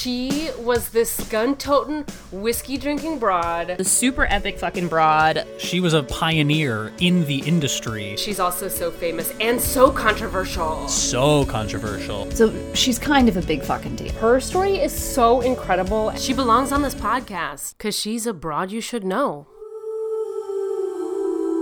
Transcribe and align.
She 0.00 0.48
was 0.58 0.88
this 0.88 1.28
gun 1.28 1.56
toting, 1.56 2.06
whiskey 2.32 2.78
drinking 2.78 3.18
broad. 3.18 3.76
The 3.76 3.84
super 3.84 4.24
epic 4.30 4.58
fucking 4.58 4.88
broad. 4.88 5.46
She 5.58 5.78
was 5.78 5.92
a 5.92 6.02
pioneer 6.02 6.90
in 7.00 7.26
the 7.26 7.40
industry. 7.40 8.16
She's 8.16 8.40
also 8.40 8.66
so 8.68 8.90
famous 8.90 9.30
and 9.42 9.60
so 9.60 9.90
controversial. 9.90 10.88
So 10.88 11.44
controversial. 11.44 12.30
So 12.30 12.72
she's 12.72 12.98
kind 12.98 13.28
of 13.28 13.36
a 13.36 13.42
big 13.42 13.62
fucking 13.62 13.96
deal. 13.96 14.10
Her 14.14 14.40
story 14.40 14.76
is 14.76 14.98
so 14.98 15.42
incredible. 15.42 16.12
She 16.12 16.32
belongs 16.32 16.72
on 16.72 16.80
this 16.80 16.94
podcast 16.94 17.76
because 17.76 17.94
she's 17.94 18.26
a 18.26 18.32
broad 18.32 18.70
you 18.70 18.80
should 18.80 19.04
know. 19.04 19.48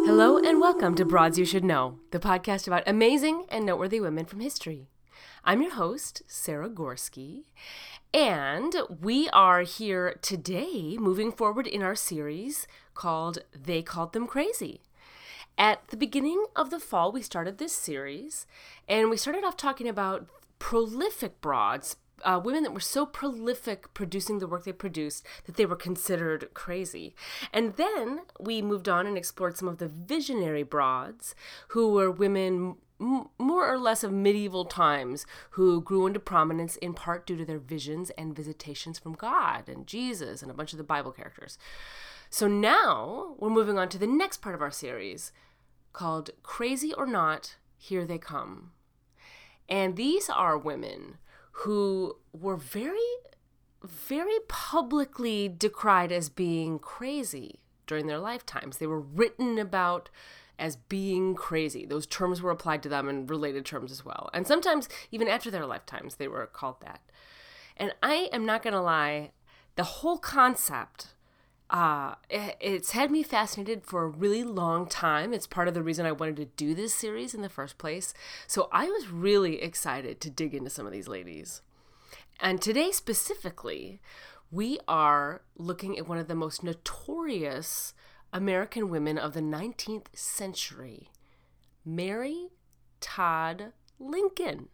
Hello 0.06 0.38
and 0.38 0.60
welcome 0.60 0.94
to 0.94 1.04
Broads 1.04 1.40
You 1.40 1.44
Should 1.44 1.64
Know, 1.64 1.98
the 2.12 2.20
podcast 2.20 2.68
about 2.68 2.84
amazing 2.86 3.46
and 3.48 3.66
noteworthy 3.66 3.98
women 3.98 4.26
from 4.26 4.38
history. 4.38 4.90
I'm 5.44 5.62
your 5.62 5.72
host, 5.72 6.22
Sarah 6.26 6.68
Gorski, 6.68 7.44
and 8.14 8.74
we 9.00 9.28
are 9.30 9.62
here 9.62 10.18
today 10.22 10.96
moving 10.98 11.30
forward 11.30 11.66
in 11.66 11.82
our 11.82 11.94
series 11.94 12.66
called 12.94 13.38
They 13.52 13.82
Called 13.82 14.12
Them 14.12 14.26
Crazy. 14.26 14.80
At 15.58 15.88
the 15.88 15.96
beginning 15.96 16.46
of 16.56 16.70
the 16.70 16.80
fall, 16.80 17.12
we 17.12 17.20
started 17.20 17.58
this 17.58 17.72
series, 17.72 18.46
and 18.88 19.10
we 19.10 19.16
started 19.16 19.44
off 19.44 19.56
talking 19.56 19.88
about 19.88 20.26
prolific 20.58 21.40
broads, 21.40 21.96
uh, 22.24 22.40
women 22.42 22.62
that 22.62 22.72
were 22.72 22.80
so 22.80 23.04
prolific 23.04 23.92
producing 23.92 24.38
the 24.38 24.46
work 24.46 24.64
they 24.64 24.72
produced 24.72 25.26
that 25.44 25.56
they 25.56 25.66
were 25.66 25.76
considered 25.76 26.48
crazy. 26.54 27.14
And 27.52 27.74
then 27.74 28.20
we 28.40 28.62
moved 28.62 28.88
on 28.88 29.06
and 29.06 29.18
explored 29.18 29.56
some 29.56 29.68
of 29.68 29.78
the 29.78 29.88
visionary 29.88 30.62
broads, 30.62 31.34
who 31.68 31.92
were 31.92 32.10
women 32.10 32.76
more 32.98 33.72
or 33.72 33.78
less 33.78 34.02
of 34.02 34.12
medieval 34.12 34.64
times 34.64 35.24
who 35.50 35.80
grew 35.80 36.06
into 36.06 36.18
prominence 36.18 36.76
in 36.76 36.94
part 36.94 37.26
due 37.26 37.36
to 37.36 37.44
their 37.44 37.58
visions 37.58 38.10
and 38.10 38.34
visitations 38.34 38.98
from 38.98 39.12
God 39.14 39.68
and 39.68 39.86
Jesus 39.86 40.42
and 40.42 40.50
a 40.50 40.54
bunch 40.54 40.72
of 40.72 40.78
the 40.78 40.84
Bible 40.84 41.12
characters. 41.12 41.58
So 42.30 42.46
now 42.48 43.36
we're 43.38 43.50
moving 43.50 43.78
on 43.78 43.88
to 43.90 43.98
the 43.98 44.06
next 44.06 44.42
part 44.42 44.54
of 44.54 44.62
our 44.62 44.70
series 44.70 45.32
called 45.92 46.30
Crazy 46.42 46.92
or 46.92 47.06
Not, 47.06 47.56
Here 47.76 48.04
They 48.04 48.18
Come. 48.18 48.72
And 49.68 49.96
these 49.96 50.28
are 50.28 50.58
women 50.58 51.18
who 51.52 52.16
were 52.32 52.56
very, 52.56 52.98
very 53.82 54.38
publicly 54.48 55.48
decried 55.48 56.12
as 56.12 56.28
being 56.28 56.78
crazy 56.78 57.60
during 57.86 58.06
their 58.06 58.18
lifetimes. 58.18 58.78
They 58.78 58.86
were 58.86 59.00
written 59.00 59.58
about 59.58 60.10
as 60.58 60.76
being 60.76 61.34
crazy. 61.34 61.86
Those 61.86 62.06
terms 62.06 62.42
were 62.42 62.50
applied 62.50 62.82
to 62.82 62.88
them 62.88 63.08
and 63.08 63.28
related 63.28 63.64
terms 63.64 63.92
as 63.92 64.04
well. 64.04 64.28
And 64.32 64.46
sometimes, 64.46 64.88
even 65.10 65.28
after 65.28 65.50
their 65.50 65.66
lifetimes, 65.66 66.16
they 66.16 66.28
were 66.28 66.46
called 66.46 66.80
that. 66.80 67.00
And 67.76 67.94
I 68.02 68.28
am 68.32 68.44
not 68.44 68.62
going 68.62 68.74
to 68.74 68.80
lie, 68.80 69.30
the 69.76 69.84
whole 69.84 70.18
concept. 70.18 71.14
Uh, 71.70 72.14
it's 72.30 72.92
had 72.92 73.10
me 73.10 73.22
fascinated 73.22 73.84
for 73.84 74.02
a 74.02 74.08
really 74.08 74.42
long 74.42 74.88
time. 74.88 75.34
It's 75.34 75.46
part 75.46 75.68
of 75.68 75.74
the 75.74 75.82
reason 75.82 76.06
I 76.06 76.12
wanted 76.12 76.36
to 76.36 76.46
do 76.46 76.74
this 76.74 76.94
series 76.94 77.34
in 77.34 77.42
the 77.42 77.48
first 77.48 77.76
place. 77.76 78.14
So 78.46 78.68
I 78.72 78.86
was 78.86 79.08
really 79.08 79.60
excited 79.62 80.20
to 80.22 80.30
dig 80.30 80.54
into 80.54 80.70
some 80.70 80.86
of 80.86 80.92
these 80.92 81.08
ladies. 81.08 81.60
And 82.40 82.62
today, 82.62 82.90
specifically, 82.90 84.00
we 84.50 84.78
are 84.88 85.42
looking 85.56 85.98
at 85.98 86.08
one 86.08 86.18
of 86.18 86.26
the 86.28 86.34
most 86.34 86.64
notorious 86.64 87.92
American 88.32 88.88
women 88.90 89.18
of 89.18 89.32
the 89.32 89.40
19th 89.40 90.06
century, 90.14 91.10
Mary 91.84 92.48
Todd 93.00 93.72
Lincoln. 93.98 94.68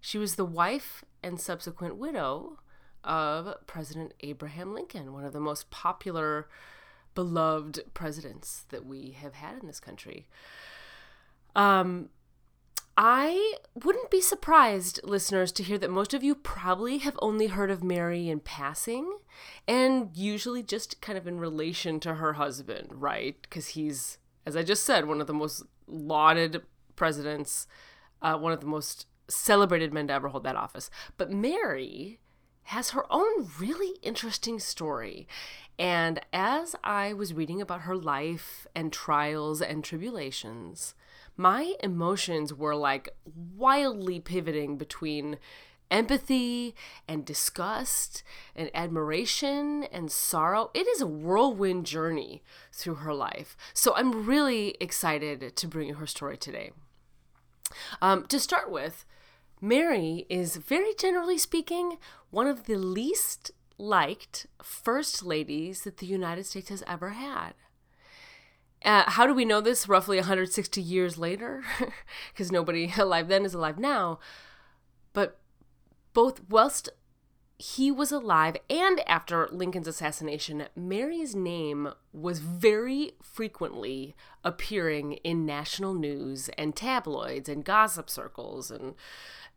She 0.00 0.18
was 0.18 0.36
the 0.36 0.44
wife 0.44 1.04
and 1.22 1.40
subsequent 1.40 1.96
widow 1.96 2.58
of 3.02 3.54
President 3.66 4.12
Abraham 4.20 4.74
Lincoln, 4.74 5.12
one 5.12 5.24
of 5.24 5.32
the 5.32 5.40
most 5.40 5.70
popular, 5.70 6.48
beloved 7.14 7.80
presidents 7.94 8.64
that 8.68 8.86
we 8.86 9.10
have 9.10 9.34
had 9.34 9.60
in 9.60 9.66
this 9.66 9.80
country. 9.80 10.28
Um, 11.56 12.10
I 13.00 13.54
wouldn't 13.84 14.10
be 14.10 14.20
surprised, 14.20 14.98
listeners, 15.04 15.52
to 15.52 15.62
hear 15.62 15.78
that 15.78 15.88
most 15.88 16.14
of 16.14 16.24
you 16.24 16.34
probably 16.34 16.98
have 16.98 17.16
only 17.22 17.46
heard 17.46 17.70
of 17.70 17.84
Mary 17.84 18.28
in 18.28 18.40
passing, 18.40 19.18
and 19.68 20.10
usually 20.16 20.64
just 20.64 21.00
kind 21.00 21.16
of 21.16 21.28
in 21.28 21.38
relation 21.38 22.00
to 22.00 22.14
her 22.14 22.32
husband, 22.32 22.88
right? 22.90 23.40
Because 23.40 23.68
he's, 23.68 24.18
as 24.44 24.56
I 24.56 24.64
just 24.64 24.82
said, 24.82 25.06
one 25.06 25.20
of 25.20 25.28
the 25.28 25.32
most 25.32 25.62
lauded 25.86 26.62
presidents, 26.96 27.68
uh, 28.20 28.36
one 28.36 28.52
of 28.52 28.58
the 28.58 28.66
most 28.66 29.06
celebrated 29.28 29.94
men 29.94 30.08
to 30.08 30.14
ever 30.14 30.26
hold 30.26 30.42
that 30.42 30.56
office. 30.56 30.90
But 31.16 31.30
Mary 31.30 32.18
has 32.64 32.90
her 32.90 33.04
own 33.10 33.48
really 33.60 33.96
interesting 34.02 34.58
story. 34.58 35.28
And 35.78 36.20
as 36.32 36.74
I 36.82 37.12
was 37.12 37.32
reading 37.32 37.60
about 37.60 37.82
her 37.82 37.94
life 37.94 38.66
and 38.74 38.92
trials 38.92 39.62
and 39.62 39.84
tribulations, 39.84 40.96
my 41.38 41.74
emotions 41.82 42.52
were 42.52 42.74
like 42.74 43.08
wildly 43.56 44.18
pivoting 44.18 44.76
between 44.76 45.38
empathy 45.90 46.74
and 47.06 47.24
disgust 47.24 48.22
and 48.54 48.70
admiration 48.74 49.84
and 49.84 50.10
sorrow. 50.10 50.70
It 50.74 50.86
is 50.88 51.00
a 51.00 51.06
whirlwind 51.06 51.86
journey 51.86 52.42
through 52.72 52.96
her 52.96 53.14
life. 53.14 53.56
So 53.72 53.94
I'm 53.94 54.26
really 54.26 54.74
excited 54.80 55.56
to 55.56 55.68
bring 55.68 55.88
you 55.88 55.94
her 55.94 56.06
story 56.06 56.36
today. 56.36 56.72
Um, 58.02 58.26
to 58.26 58.40
start 58.40 58.70
with, 58.70 59.04
Mary 59.60 60.26
is 60.28 60.56
very 60.56 60.92
generally 60.98 61.38
speaking 61.38 61.98
one 62.30 62.48
of 62.48 62.64
the 62.64 62.76
least 62.76 63.52
liked 63.78 64.46
first 64.60 65.24
ladies 65.24 65.82
that 65.82 65.98
the 65.98 66.06
United 66.06 66.46
States 66.46 66.68
has 66.68 66.82
ever 66.86 67.10
had. 67.10 67.54
Uh, 68.84 69.10
how 69.10 69.26
do 69.26 69.34
we 69.34 69.44
know 69.44 69.60
this 69.60 69.88
roughly 69.88 70.18
160 70.18 70.80
years 70.80 71.18
later? 71.18 71.64
Because 72.32 72.52
nobody 72.52 72.92
alive 72.98 73.28
then 73.28 73.44
is 73.44 73.54
alive 73.54 73.78
now. 73.78 74.18
But 75.12 75.38
both 76.12 76.42
whilst 76.48 76.88
he 77.58 77.90
was 77.90 78.12
alive 78.12 78.56
and 78.70 79.00
after 79.08 79.48
Lincoln's 79.50 79.88
assassination, 79.88 80.66
Mary's 80.76 81.34
name 81.34 81.92
was 82.12 82.38
very 82.38 83.12
frequently 83.20 84.14
appearing 84.44 85.14
in 85.24 85.44
national 85.44 85.94
news 85.94 86.48
and 86.56 86.76
tabloids 86.76 87.48
and 87.48 87.64
gossip 87.64 88.08
circles 88.08 88.70
and 88.70 88.94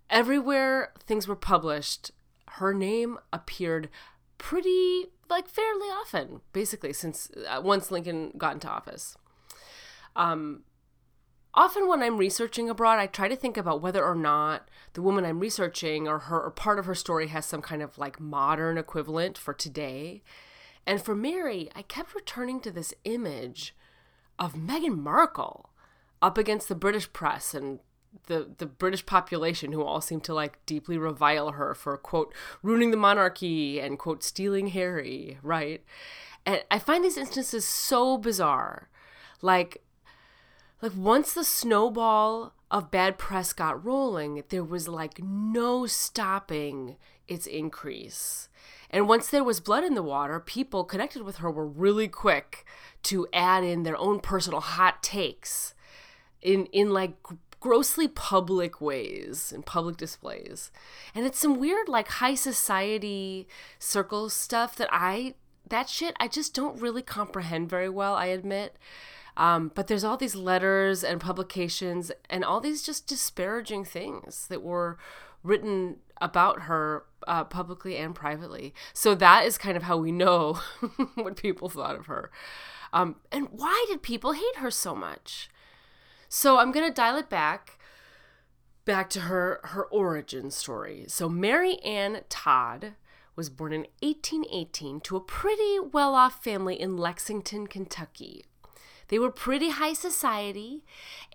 everywhere 0.09 0.93
things 0.99 1.27
were 1.27 1.35
published, 1.35 2.11
her 2.53 2.73
name 2.73 3.19
appeared 3.31 3.87
pretty 4.39 5.11
like 5.31 5.47
fairly 5.47 5.87
often, 5.87 6.41
basically, 6.53 6.93
since 6.93 7.31
uh, 7.49 7.61
once 7.63 7.89
Lincoln 7.89 8.33
got 8.37 8.53
into 8.53 8.69
office. 8.69 9.17
Um, 10.15 10.63
often 11.53 11.87
when 11.87 12.03
I'm 12.03 12.17
researching 12.17 12.69
abroad, 12.69 12.99
I 12.99 13.07
try 13.07 13.27
to 13.27 13.35
think 13.35 13.57
about 13.57 13.81
whether 13.81 14.03
or 14.05 14.15
not 14.15 14.69
the 14.93 15.01
woman 15.01 15.25
I'm 15.25 15.39
researching 15.39 16.07
or 16.07 16.19
her 16.19 16.39
or 16.39 16.51
part 16.51 16.77
of 16.77 16.85
her 16.85 16.95
story 16.95 17.27
has 17.27 17.45
some 17.45 17.61
kind 17.61 17.81
of 17.81 17.97
like 17.97 18.19
modern 18.19 18.77
equivalent 18.77 19.37
for 19.37 19.53
today. 19.53 20.21
And 20.85 21.01
for 21.01 21.15
Mary, 21.15 21.69
I 21.75 21.81
kept 21.83 22.13
returning 22.13 22.59
to 22.61 22.71
this 22.71 22.93
image 23.03 23.75
of 24.37 24.53
Meghan 24.53 24.97
Markle 24.97 25.69
up 26.21 26.37
against 26.37 26.67
the 26.67 26.75
British 26.75 27.11
press 27.13 27.53
and 27.53 27.79
the 28.27 28.49
the 28.57 28.65
British 28.65 29.05
population 29.05 29.71
who 29.71 29.83
all 29.83 30.01
seem 30.01 30.21
to 30.21 30.33
like 30.33 30.63
deeply 30.65 30.97
revile 30.97 31.51
her 31.51 31.73
for 31.73 31.97
quote 31.97 32.33
ruining 32.61 32.91
the 32.91 32.97
monarchy 32.97 33.79
and 33.79 33.99
quote 33.99 34.23
stealing 34.23 34.67
Harry, 34.67 35.37
right? 35.41 35.83
And 36.45 36.63
I 36.69 36.79
find 36.79 37.03
these 37.03 37.17
instances 37.17 37.65
so 37.65 38.17
bizarre. 38.17 38.89
Like 39.41 39.83
like 40.81 40.93
once 40.95 41.33
the 41.33 41.43
snowball 41.43 42.53
of 42.69 42.91
bad 42.91 43.17
press 43.17 43.53
got 43.53 43.83
rolling, 43.83 44.43
there 44.49 44.63
was 44.63 44.87
like 44.87 45.21
no 45.21 45.85
stopping 45.85 46.97
its 47.27 47.45
increase. 47.45 48.49
And 48.89 49.07
once 49.07 49.29
there 49.29 49.43
was 49.43 49.59
blood 49.59 49.83
in 49.83 49.93
the 49.93 50.03
water, 50.03 50.39
people 50.39 50.83
connected 50.83 51.21
with 51.21 51.37
her 51.37 51.49
were 51.49 51.67
really 51.67 52.07
quick 52.07 52.65
to 53.03 53.27
add 53.31 53.63
in 53.63 53.83
their 53.83 53.97
own 53.97 54.19
personal 54.19 54.59
hot 54.59 55.01
takes 55.01 55.73
in 56.41 56.65
in 56.67 56.91
like 56.91 57.13
grossly 57.61 58.07
public 58.07 58.81
ways 58.81 59.53
and 59.53 59.65
public 59.65 59.95
displays. 59.95 60.71
And 61.15 61.25
it's 61.25 61.39
some 61.39 61.59
weird 61.59 61.87
like 61.87 62.09
high 62.09 62.35
society 62.35 63.47
circle 63.79 64.29
stuff 64.29 64.75
that 64.75 64.89
I 64.91 65.35
that 65.69 65.87
shit 65.87 66.15
I 66.19 66.27
just 66.27 66.53
don't 66.53 66.81
really 66.81 67.03
comprehend 67.03 67.69
very 67.69 67.87
well, 67.87 68.15
I 68.15 68.25
admit. 68.25 68.75
Um, 69.37 69.71
but 69.73 69.87
there's 69.87 70.03
all 70.03 70.17
these 70.17 70.35
letters 70.35 71.05
and 71.05 71.21
publications 71.21 72.11
and 72.29 72.43
all 72.43 72.59
these 72.59 72.83
just 72.83 73.07
disparaging 73.07 73.85
things 73.85 74.47
that 74.47 74.61
were 74.61 74.97
written 75.41 75.97
about 76.19 76.63
her 76.63 77.05
uh, 77.27 77.45
publicly 77.45 77.95
and 77.95 78.13
privately. 78.13 78.73
So 78.91 79.15
that 79.15 79.45
is 79.45 79.57
kind 79.57 79.77
of 79.77 79.83
how 79.83 79.97
we 79.97 80.11
know 80.11 80.59
what 81.15 81.37
people 81.37 81.69
thought 81.69 81.95
of 81.95 82.07
her. 82.07 82.31
Um, 82.91 83.17
and 83.31 83.47
why 83.51 83.85
did 83.87 84.01
people 84.01 84.33
hate 84.33 84.57
her 84.57 84.69
so 84.69 84.93
much? 84.93 85.49
So 86.33 86.59
I'm 86.59 86.71
going 86.71 86.87
to 86.87 86.93
dial 86.93 87.17
it 87.17 87.27
back 87.27 87.77
back 88.85 89.09
to 89.09 89.21
her 89.21 89.59
her 89.63 89.83
origin 89.83 90.49
story. 90.49 91.03
So 91.09 91.27
Mary 91.27 91.77
Ann 91.79 92.21
Todd 92.29 92.93
was 93.35 93.49
born 93.49 93.73
in 93.73 93.85
1818 94.01 95.01
to 95.01 95.17
a 95.17 95.19
pretty 95.19 95.77
well 95.79 96.15
off 96.15 96.41
family 96.41 96.79
in 96.79 96.95
Lexington, 96.95 97.67
Kentucky. 97.67 98.45
They 99.09 99.19
were 99.19 99.29
pretty 99.29 99.71
high 99.71 99.91
society, 99.91 100.85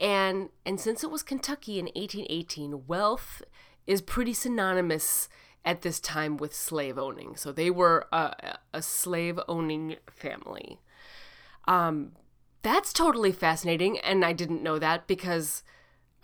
and, 0.01 0.49
and 0.65 0.81
since 0.81 1.05
it 1.05 1.11
was 1.11 1.23
Kentucky 1.23 1.79
in 1.79 1.87
1818, 1.95 2.87
wealth 2.87 3.43
is 3.87 4.01
pretty 4.01 4.33
synonymous 4.33 5.29
at 5.63 5.83
this 5.83 6.01
time 6.01 6.39
with 6.39 6.55
slave 6.55 6.97
owning. 6.97 7.37
So 7.37 7.53
they 7.53 7.71
were 7.71 8.07
a, 8.13 8.57
a 8.73 8.81
slave 8.81 9.39
owning 9.47 9.97
family. 10.11 10.81
Um, 11.69 12.13
that's 12.67 12.93
totally 12.93 13.31
fascinating, 13.31 14.01
and 14.01 14.25
I 14.25 14.33
didn't 14.33 14.61
know 14.61 14.81
that 14.81 15.07
because 15.07 15.63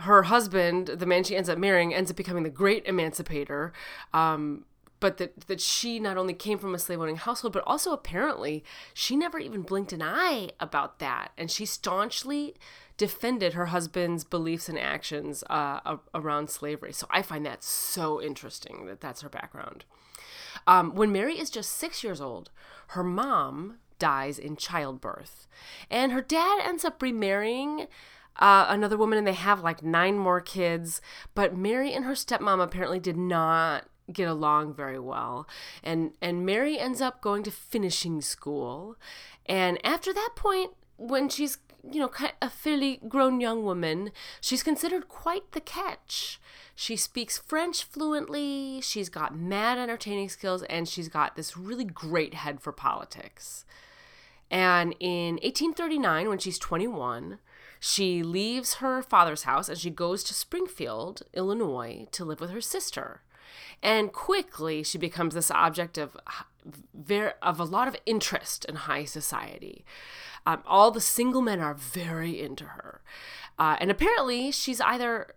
her 0.00 0.24
husband, 0.24 0.88
the 0.88 1.06
man 1.06 1.22
she 1.22 1.36
ends 1.36 1.48
up 1.48 1.56
marrying, 1.56 1.94
ends 1.94 2.10
up 2.10 2.16
becoming 2.16 2.42
the 2.42 2.50
great 2.50 2.84
emancipator. 2.84 3.72
Um, 4.12 4.64
but 4.98 5.18
that, 5.18 5.42
that 5.46 5.60
she 5.60 6.00
not 6.00 6.16
only 6.16 6.34
came 6.34 6.58
from 6.58 6.74
a 6.74 6.80
slave 6.80 7.00
owning 7.00 7.14
household, 7.14 7.52
but 7.52 7.62
also 7.64 7.92
apparently 7.92 8.64
she 8.92 9.14
never 9.14 9.38
even 9.38 9.62
blinked 9.62 9.92
an 9.92 10.02
eye 10.02 10.50
about 10.58 10.98
that. 10.98 11.30
And 11.38 11.48
she 11.48 11.64
staunchly 11.64 12.56
defended 12.96 13.52
her 13.52 13.66
husband's 13.66 14.24
beliefs 14.24 14.68
and 14.68 14.78
actions 14.78 15.44
uh, 15.48 15.96
around 16.12 16.50
slavery. 16.50 16.92
So 16.92 17.06
I 17.08 17.22
find 17.22 17.46
that 17.46 17.62
so 17.62 18.20
interesting 18.20 18.86
that 18.86 19.00
that's 19.00 19.20
her 19.20 19.28
background. 19.28 19.84
Um, 20.66 20.94
when 20.94 21.12
Mary 21.12 21.38
is 21.38 21.50
just 21.50 21.70
six 21.70 22.02
years 22.02 22.20
old, 22.20 22.50
her 22.88 23.04
mom 23.04 23.78
dies 24.02 24.36
in 24.36 24.56
childbirth. 24.56 25.46
And 25.88 26.10
her 26.10 26.20
dad 26.20 26.58
ends 26.66 26.84
up 26.84 27.00
remarrying 27.00 27.86
uh, 28.36 28.66
another 28.68 28.96
woman 28.96 29.16
and 29.16 29.24
they 29.24 29.32
have 29.32 29.62
like 29.62 29.84
nine 29.84 30.18
more 30.18 30.40
kids. 30.40 31.00
But 31.36 31.56
Mary 31.56 31.92
and 31.92 32.04
her 32.04 32.14
stepmom 32.14 32.60
apparently 32.60 32.98
did 32.98 33.16
not 33.16 33.84
get 34.12 34.26
along 34.26 34.74
very 34.74 34.98
well. 34.98 35.46
And 35.84 36.14
and 36.20 36.44
Mary 36.44 36.80
ends 36.80 37.00
up 37.00 37.20
going 37.20 37.44
to 37.44 37.52
finishing 37.52 38.20
school. 38.20 38.96
And 39.46 39.78
after 39.86 40.12
that 40.12 40.30
point, 40.34 40.72
when 40.96 41.28
she's 41.28 41.58
you 41.88 42.00
know 42.00 42.10
a 42.40 42.50
fairly 42.50 42.98
grown 43.06 43.40
young 43.40 43.62
woman, 43.62 44.10
she's 44.40 44.64
considered 44.64 45.06
quite 45.06 45.52
the 45.52 45.60
catch. 45.60 46.40
She 46.74 46.96
speaks 46.96 47.38
French 47.38 47.84
fluently, 47.84 48.80
she's 48.80 49.08
got 49.08 49.36
mad 49.36 49.78
entertaining 49.78 50.28
skills, 50.28 50.64
and 50.64 50.88
she's 50.88 51.08
got 51.08 51.36
this 51.36 51.56
really 51.56 51.84
great 51.84 52.34
head 52.34 52.60
for 52.60 52.72
politics. 52.72 53.64
And 54.52 54.94
in 55.00 55.36
1839, 55.36 56.28
when 56.28 56.38
she's 56.38 56.58
21, 56.58 57.38
she 57.80 58.22
leaves 58.22 58.74
her 58.74 59.02
father's 59.02 59.44
house 59.44 59.70
and 59.70 59.78
she 59.78 59.88
goes 59.88 60.22
to 60.24 60.34
Springfield, 60.34 61.22
Illinois, 61.32 62.06
to 62.12 62.24
live 62.24 62.40
with 62.40 62.50
her 62.50 62.60
sister. 62.60 63.22
And 63.82 64.12
quickly, 64.12 64.82
she 64.82 64.98
becomes 64.98 65.34
this 65.34 65.50
object 65.50 65.96
of 65.98 66.16
very 66.94 67.32
of 67.42 67.58
a 67.58 67.64
lot 67.64 67.88
of 67.88 67.96
interest 68.06 68.64
in 68.66 68.76
high 68.76 69.04
society. 69.04 69.84
Um, 70.46 70.62
all 70.66 70.90
the 70.90 71.00
single 71.00 71.42
men 71.42 71.60
are 71.60 71.74
very 71.74 72.40
into 72.40 72.64
her, 72.64 73.02
uh, 73.58 73.76
and 73.80 73.90
apparently, 73.90 74.52
she's 74.52 74.80
either 74.80 75.34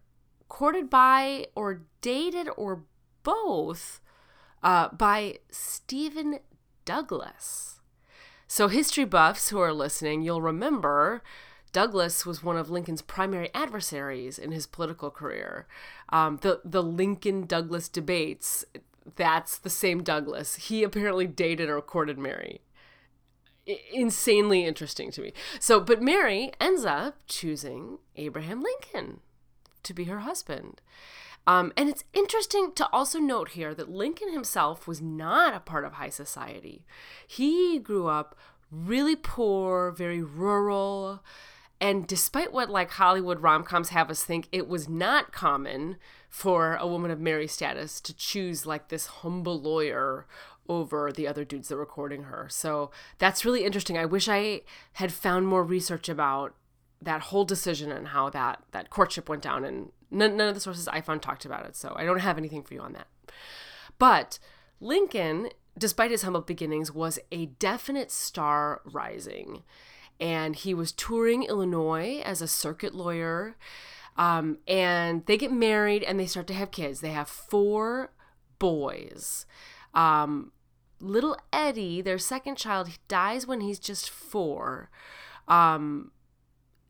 courted 0.47 0.89
by 0.89 1.47
or 1.55 1.81
dated 2.01 2.47
or 2.55 2.83
both 3.23 4.01
uh, 4.61 4.89
by 4.89 5.39
Stephen 5.49 6.39
Douglas. 6.85 7.74
So, 8.47 8.67
history 8.67 9.05
buffs 9.05 9.49
who 9.49 9.59
are 9.59 9.73
listening, 9.73 10.21
you'll 10.21 10.41
remember 10.41 11.23
Douglas 11.71 12.25
was 12.25 12.41
one 12.41 12.57
of 12.57 12.69
Lincoln's 12.69 13.01
primary 13.01 13.49
adversaries 13.53 14.39
in 14.39 14.51
his 14.51 14.65
political 14.65 15.09
career. 15.11 15.67
Um, 16.09 16.37
the 16.41 16.61
the 16.63 16.81
Lincoln 16.83 17.45
Douglas 17.45 17.89
debates. 17.89 18.63
That's 19.17 19.57
the 19.57 19.69
same 19.69 20.01
Douglas. 20.01 20.55
He 20.55 20.83
apparently 20.83 21.27
dated 21.27 21.69
or 21.69 21.81
courted 21.81 22.17
Mary. 22.17 22.61
I- 23.67 23.81
insanely 23.91 24.63
interesting 24.65 25.11
to 25.11 25.21
me. 25.21 25.33
So, 25.59 25.79
but 25.79 26.01
Mary 26.01 26.51
ends 26.61 26.85
up 26.85 27.17
choosing 27.27 27.99
Abraham 28.15 28.61
Lincoln 28.61 29.19
to 29.83 29.93
be 29.93 30.05
her 30.05 30.19
husband. 30.19 30.81
Um, 31.47 31.71
and 31.77 31.89
it's 31.89 32.03
interesting 32.13 32.71
to 32.73 32.89
also 32.91 33.19
note 33.19 33.49
here 33.49 33.75
that 33.75 33.89
Lincoln 33.89 34.31
himself 34.31 34.87
was 34.87 35.01
not 35.01 35.53
a 35.53 35.59
part 35.59 35.85
of 35.85 35.93
high 35.93 36.09
society. 36.09 36.85
He 37.27 37.79
grew 37.79 38.07
up 38.07 38.35
really 38.71 39.15
poor, 39.15 39.91
very 39.91 40.23
rural. 40.23 41.23
And 41.79 42.07
despite 42.07 42.51
what 42.51 42.69
like 42.69 42.91
Hollywood 42.91 43.41
rom-coms 43.41 43.89
have 43.89 44.09
us 44.09 44.23
think, 44.23 44.47
it 44.51 44.67
was 44.67 44.89
not 44.89 45.31
common 45.31 45.97
for 46.29 46.75
a 46.77 46.87
woman 46.87 47.11
of 47.11 47.19
Mary 47.19 47.47
status 47.47 48.01
to 48.01 48.13
choose 48.15 48.65
like 48.65 48.89
this 48.89 49.05
humble 49.05 49.59
lawyer 49.59 50.25
over 50.67 51.11
the 51.11 51.27
other 51.27 51.45
dudes 51.45 51.67
that 51.67 51.77
were 51.77 51.85
courting 51.85 52.23
her. 52.23 52.47
So 52.49 52.89
that's 53.19 53.45
really 53.45 53.63
interesting. 53.63 53.97
I 53.97 54.05
wish 54.05 54.27
I 54.27 54.61
had 54.93 55.11
found 55.13 55.47
more 55.47 55.63
research 55.63 56.09
about 56.09 56.55
that 57.01 57.21
whole 57.21 57.45
decision 57.45 57.91
and 57.91 58.07
how 58.07 58.29
that 58.31 58.63
that 58.71 58.89
courtship 58.89 59.29
went 59.29 59.43
down 59.43 59.63
and 59.63 59.91
none, 60.11 60.37
none 60.37 60.47
of 60.47 60.55
the 60.55 60.61
sources 60.61 60.87
I 60.87 61.01
found 61.01 61.21
talked 61.21 61.45
about 61.45 61.65
it. 61.65 61.75
So 61.75 61.93
I 61.95 62.03
don't 62.05 62.19
have 62.19 62.37
anything 62.37 62.63
for 62.63 62.73
you 62.73 62.81
on 62.81 62.93
that. 62.93 63.07
But 63.97 64.39
Lincoln, 64.79 65.49
despite 65.77 66.11
his 66.11 66.23
humble 66.23 66.41
beginnings, 66.41 66.91
was 66.91 67.19
a 67.31 67.47
definite 67.47 68.11
star 68.11 68.81
rising 68.85 69.63
and 70.19 70.55
he 70.55 70.73
was 70.73 70.91
touring 70.91 71.43
Illinois 71.43 72.21
as 72.23 72.41
a 72.41 72.47
circuit 72.47 72.95
lawyer. 72.95 73.55
Um, 74.17 74.59
and 74.67 75.25
they 75.25 75.37
get 75.37 75.51
married 75.51 76.03
and 76.03 76.19
they 76.19 76.25
start 76.25 76.47
to 76.47 76.53
have 76.53 76.71
kids. 76.71 77.01
They 77.01 77.11
have 77.11 77.27
four 77.27 78.11
boys. 78.59 79.45
Um, 79.93 80.51
little 80.99 81.37
Eddie, 81.51 82.01
their 82.01 82.17
second 82.17 82.57
child, 82.57 82.89
dies 83.07 83.45
when 83.45 83.61
he's 83.61 83.79
just 83.79 84.09
four. 84.09 84.89
Um, 85.47 86.11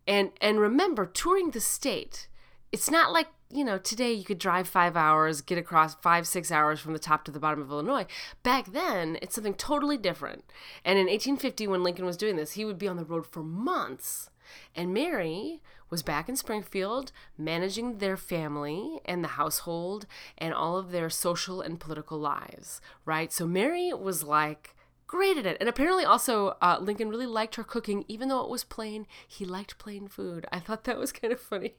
and 0.07 0.31
and 0.39 0.59
remember, 0.59 1.05
touring 1.05 1.51
the 1.51 1.59
state, 1.59 2.27
it's 2.75 2.91
not 2.91 3.13
like 3.13 3.27
you 3.49 3.63
know, 3.63 3.77
today 3.77 4.11
you 4.11 4.25
could 4.25 4.37
drive 4.37 4.67
five 4.67 4.97
hours, 4.97 5.39
get 5.39 5.57
across 5.57 5.95
five, 5.95 6.27
six 6.27 6.51
hours 6.51 6.81
from 6.81 6.91
the 6.91 6.99
top 6.99 7.23
to 7.23 7.31
the 7.31 7.39
bottom 7.39 7.61
of 7.61 7.69
Illinois. 7.69 8.05
Back 8.43 8.73
then, 8.73 9.17
it's 9.21 9.35
something 9.35 9.53
totally 9.53 9.97
different. 9.97 10.43
And 10.83 10.99
in 10.99 11.05
1850, 11.05 11.67
when 11.67 11.81
Lincoln 11.81 12.05
was 12.05 12.17
doing 12.17 12.35
this, 12.35 12.53
he 12.53 12.65
would 12.65 12.77
be 12.77 12.87
on 12.87 12.97
the 12.97 13.05
road 13.05 13.25
for 13.25 13.43
months. 13.43 14.29
And 14.75 14.93
Mary 14.93 15.61
was 15.89 16.03
back 16.03 16.27
in 16.27 16.35
Springfield 16.35 17.13
managing 17.37 17.99
their 17.99 18.17
family 18.17 18.99
and 19.05 19.23
the 19.23 19.29
household 19.29 20.05
and 20.37 20.53
all 20.53 20.75
of 20.75 20.91
their 20.91 21.09
social 21.09 21.61
and 21.61 21.79
political 21.79 22.19
lives, 22.19 22.81
right? 23.05 23.31
So 23.31 23.47
Mary 23.47 23.93
was 23.93 24.21
like, 24.21 24.75
great 25.07 25.37
at 25.37 25.45
it. 25.45 25.57
And 25.61 25.69
apparently, 25.69 26.03
also, 26.03 26.57
uh, 26.61 26.79
Lincoln 26.81 27.09
really 27.09 27.27
liked 27.27 27.55
her 27.55 27.63
cooking, 27.63 28.03
even 28.09 28.27
though 28.27 28.41
it 28.41 28.49
was 28.49 28.65
plain. 28.65 29.07
He 29.25 29.45
liked 29.45 29.77
plain 29.77 30.09
food. 30.09 30.45
I 30.51 30.59
thought 30.59 30.83
that 30.83 30.97
was 30.97 31.13
kind 31.13 31.31
of 31.31 31.39
funny. 31.39 31.75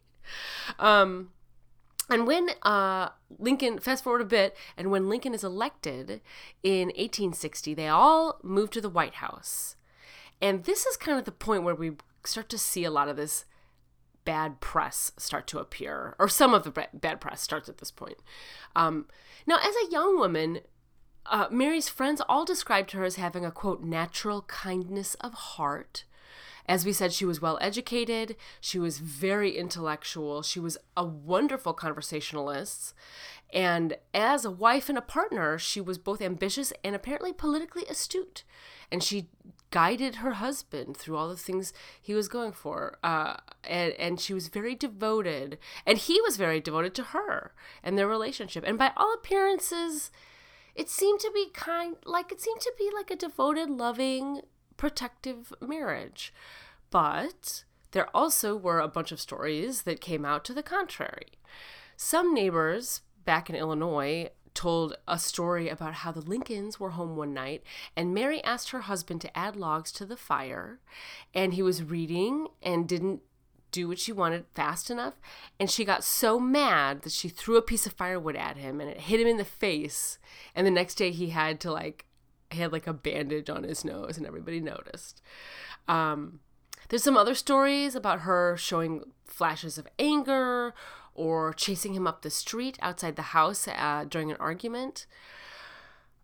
Um, 0.79 1.31
and 2.09 2.27
when 2.27 2.51
uh, 2.63 3.11
Lincoln, 3.39 3.79
fast 3.79 4.05
forward 4.05 4.23
a 4.23 4.27
bit, 4.27 4.57
and 4.77 4.91
when 4.91 5.09
Lincoln 5.09 5.35
is 5.35 5.43
elected 5.43 6.21
in 6.63 6.89
1860, 6.89 7.75
they 7.75 7.89
all 7.89 8.39
move 8.43 8.71
to 8.71 8.81
the 8.81 8.89
White 8.89 9.15
House. 9.15 9.77
And 10.41 10.65
this 10.65 10.87
is 10.87 10.97
kind 10.97 11.19
of 11.19 11.25
the 11.25 11.33
point 11.33 11.65
where 11.65 11.75
we 11.75 11.93
start 12.25 12.49
to 12.51 12.59
see 12.59 12.85
a 12.85 12.91
lot 12.91 13.09
of 13.09 13.17
this 13.17 13.45
bad 14.25 14.61
press 14.61 15.13
start 15.17 15.47
to 15.49 15.59
appear, 15.59 16.15
or 16.19 16.29
some 16.29 16.55
of 16.55 16.65
the 16.65 16.89
bad 16.93 17.21
press 17.21 17.41
starts 17.41 17.69
at 17.69 17.79
this 17.79 17.91
point. 17.91 18.19
Um, 18.75 19.07
now, 19.47 19.57
as 19.57 19.75
a 19.77 19.91
young 19.91 20.19
woman, 20.19 20.61
uh, 21.27 21.47
Mary's 21.51 21.89
friends 21.89 22.21
all 22.29 22.45
described 22.45 22.93
her 22.93 23.05
as 23.05 23.17
having 23.17 23.45
a 23.45 23.51
quote, 23.51 23.83
natural 23.83 24.43
kindness 24.43 25.15
of 25.17 25.33
heart 25.33 26.05
as 26.69 26.85
we 26.85 26.93
said, 26.93 27.13
she 27.13 27.25
was 27.25 27.41
well 27.41 27.59
educated, 27.61 28.37
she 28.61 28.79
was 28.79 28.99
very 28.99 29.57
intellectual, 29.57 30.43
she 30.43 30.61
was 30.61 30.77
a 30.97 31.05
wonderful 31.05 31.73
conversationalist. 31.73 32.95
And 33.53 33.97
as 34.13 34.45
a 34.45 34.51
wife 34.51 34.89
and 34.89 34.99
a 34.99 35.03
partner, 35.03 35.59
she 35.59 35.81
was 35.81 35.99
both 35.99 36.21
ambitious 36.21 36.73
and 36.83 36.97
apparently 36.97 37.33
politically 37.33 37.85
astute. 37.89 38.43
And 38.91 39.03
she 39.03 39.29
guided 39.71 40.17
her 40.17 40.33
husband 40.33 40.97
through 40.97 41.17
all 41.17 41.29
the 41.29 41.37
things 41.37 41.73
he 42.01 42.13
was 42.15 42.29
going 42.29 42.53
for. 42.53 42.99
Uh, 43.05 43.37
and, 43.65 43.93
and 43.95 44.21
she 44.21 44.35
was 44.35 44.49
very 44.49 44.75
devoted. 44.75 45.59
And 45.87 45.99
he 45.99 46.21
was 46.23 46.37
very 46.37 46.61
devoted 46.61 46.95
to 46.97 47.05
her 47.05 47.53
and 47.83 47.97
their 47.97 48.09
relationship. 48.09 48.65
And 48.67 48.79
by 48.79 48.93
all 48.97 49.15
appearances, 49.15 50.11
it 50.75 50.91
seemed 50.91 51.21
to 51.21 51.31
be 51.33 51.49
kind 51.55 51.97
like 52.05 52.33
it 52.33 52.41
seemed 52.41 52.61
to 52.61 52.73
be 52.77 52.91
like 52.95 53.11
a 53.11 53.17
devoted, 53.17 53.71
loving 53.71 54.43
protective 54.77 55.53
marriage. 55.61 56.33
But 56.91 57.65
there 57.93 58.09
also 58.15 58.57
were 58.57 58.81
a 58.81 58.89
bunch 58.89 59.13
of 59.13 59.21
stories 59.21 59.83
that 59.83 60.01
came 60.01 60.25
out 60.25 60.45
to 60.45 60.55
the 60.55 60.63
contrary. 60.63 61.33
Some 61.97 62.35
neighbors 62.35 63.03
back 63.25 63.49
in 63.49 63.57
Illinois 63.57 64.31
told 64.55 64.97
a 65.07 65.19
story 65.19 65.69
about 65.69 65.95
how 65.95 66.11
the 66.11 66.21
Lincolns 66.21 66.81
were 66.81 66.91
home 66.91 67.15
one 67.15 67.35
night 67.35 67.63
and 67.95 68.15
Mary 68.15 68.43
asked 68.43 68.71
her 68.71 68.83
husband 68.83 69.21
to 69.21 69.39
add 69.39 69.55
logs 69.55 69.93
to 69.93 70.07
the 70.07 70.17
fire 70.17 70.81
and 71.35 71.55
he 71.55 71.63
was 71.63 71.83
reading 71.83 72.49
and 72.63 72.89
didn't 72.89 73.21
do 73.71 73.87
what 73.89 73.99
she 73.99 74.13
wanted 74.13 74.47
fast 74.55 74.91
enough. 74.91 75.15
And 75.61 75.71
she 75.71 75.85
got 75.85 76.03
so 76.03 76.41
mad 76.41 77.03
that 77.03 77.13
she 77.13 77.29
threw 77.29 77.57
a 77.57 77.63
piece 77.63 77.87
of 77.87 77.93
firewood 77.93 78.35
at 78.35 78.57
him 78.57 78.81
and 78.81 78.89
it 78.89 79.01
hit 79.01 79.21
him 79.21 79.27
in 79.27 79.37
the 79.37 79.45
face. 79.45 80.19
And 80.55 80.67
the 80.67 80.71
next 80.71 80.95
day 80.95 81.11
he 81.11 81.29
had 81.29 81.61
to 81.61 81.71
like, 81.71 82.06
he 82.51 82.61
had 82.61 82.73
like 82.73 82.87
a 82.87 82.93
bandage 82.93 83.51
on 83.51 83.63
his 83.63 83.85
nose 83.85 84.17
and 84.17 84.27
everybody 84.27 84.61
noticed. 84.61 85.23
Um, 85.89 86.41
there's 86.89 87.03
some 87.03 87.17
other 87.17 87.35
stories 87.35 87.95
about 87.95 88.21
her 88.21 88.57
showing 88.57 89.05
flashes 89.25 89.79
of 89.79 89.89
anger 89.99 90.75
or 91.15 91.53
chasing 91.53 91.95
him 91.95 92.07
up 92.07 92.23
the 92.23 92.31
street 92.31 92.79
outside 92.81 93.17
the 93.17 93.23
house 93.23 93.67
uh, 93.67 94.05
during 94.09 94.31
an 94.31 94.37
argument. 94.39 95.07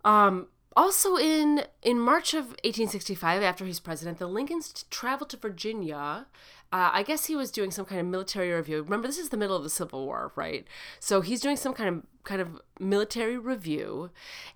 Um, 0.05 0.49
also 0.77 1.17
in 1.17 1.65
in 1.83 1.99
March 1.99 2.35
of 2.35 2.47
1865, 2.65 3.43
after 3.43 3.65
he's 3.65 3.81
president, 3.81 4.19
the 4.19 4.27
Lincolns 4.27 4.85
traveled 4.91 5.31
to 5.31 5.37
Virginia. 5.37 6.27
Uh, 6.73 6.91
I 6.93 7.03
guess 7.03 7.27
he 7.27 7.37
was 7.37 7.51
doing 7.51 7.71
some 7.71 7.85
kind 7.85 8.01
of 8.01 8.07
military 8.07 8.51
review. 8.51 8.83
Remember, 8.83 9.07
this 9.07 9.19
is 9.19 9.29
the 9.29 9.37
middle 9.37 9.57
of 9.57 9.63
the 9.63 9.69
Civil 9.71 10.07
War, 10.07 10.33
right? 10.37 10.67
So 11.01 11.21
he's 11.21 11.41
doing 11.41 11.57
some 11.57 11.75
kind 11.75 11.89
of 11.89 12.03
kind 12.25 12.41
of 12.41 12.61
military 12.81 13.37
review, 13.37 14.11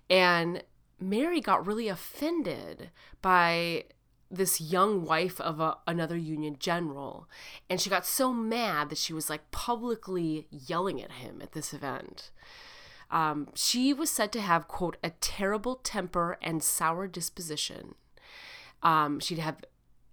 and 0.09 0.63
Mary 0.99 1.41
got 1.41 1.65
really 1.65 1.87
offended 1.87 2.89
by 3.21 3.85
this 4.29 4.59
young 4.59 5.05
wife 5.05 5.39
of 5.39 5.59
a, 5.59 5.77
another 5.87 6.17
Union 6.17 6.57
general. 6.59 7.29
And 7.69 7.79
she 7.79 7.89
got 7.89 8.05
so 8.05 8.33
mad 8.33 8.89
that 8.89 8.97
she 8.97 9.13
was 9.13 9.29
like 9.29 9.51
publicly 9.51 10.47
yelling 10.51 11.01
at 11.01 11.13
him 11.13 11.41
at 11.41 11.53
this 11.53 11.73
event. 11.73 12.31
Um, 13.09 13.47
she 13.55 13.93
was 13.93 14.09
said 14.09 14.31
to 14.33 14.41
have, 14.41 14.67
quote, 14.67 14.97
a 15.03 15.11
terrible 15.21 15.75
temper 15.75 16.37
and 16.41 16.61
sour 16.61 17.07
disposition. 17.07 17.95
Um, 18.83 19.19
she'd 19.21 19.39
have, 19.39 19.63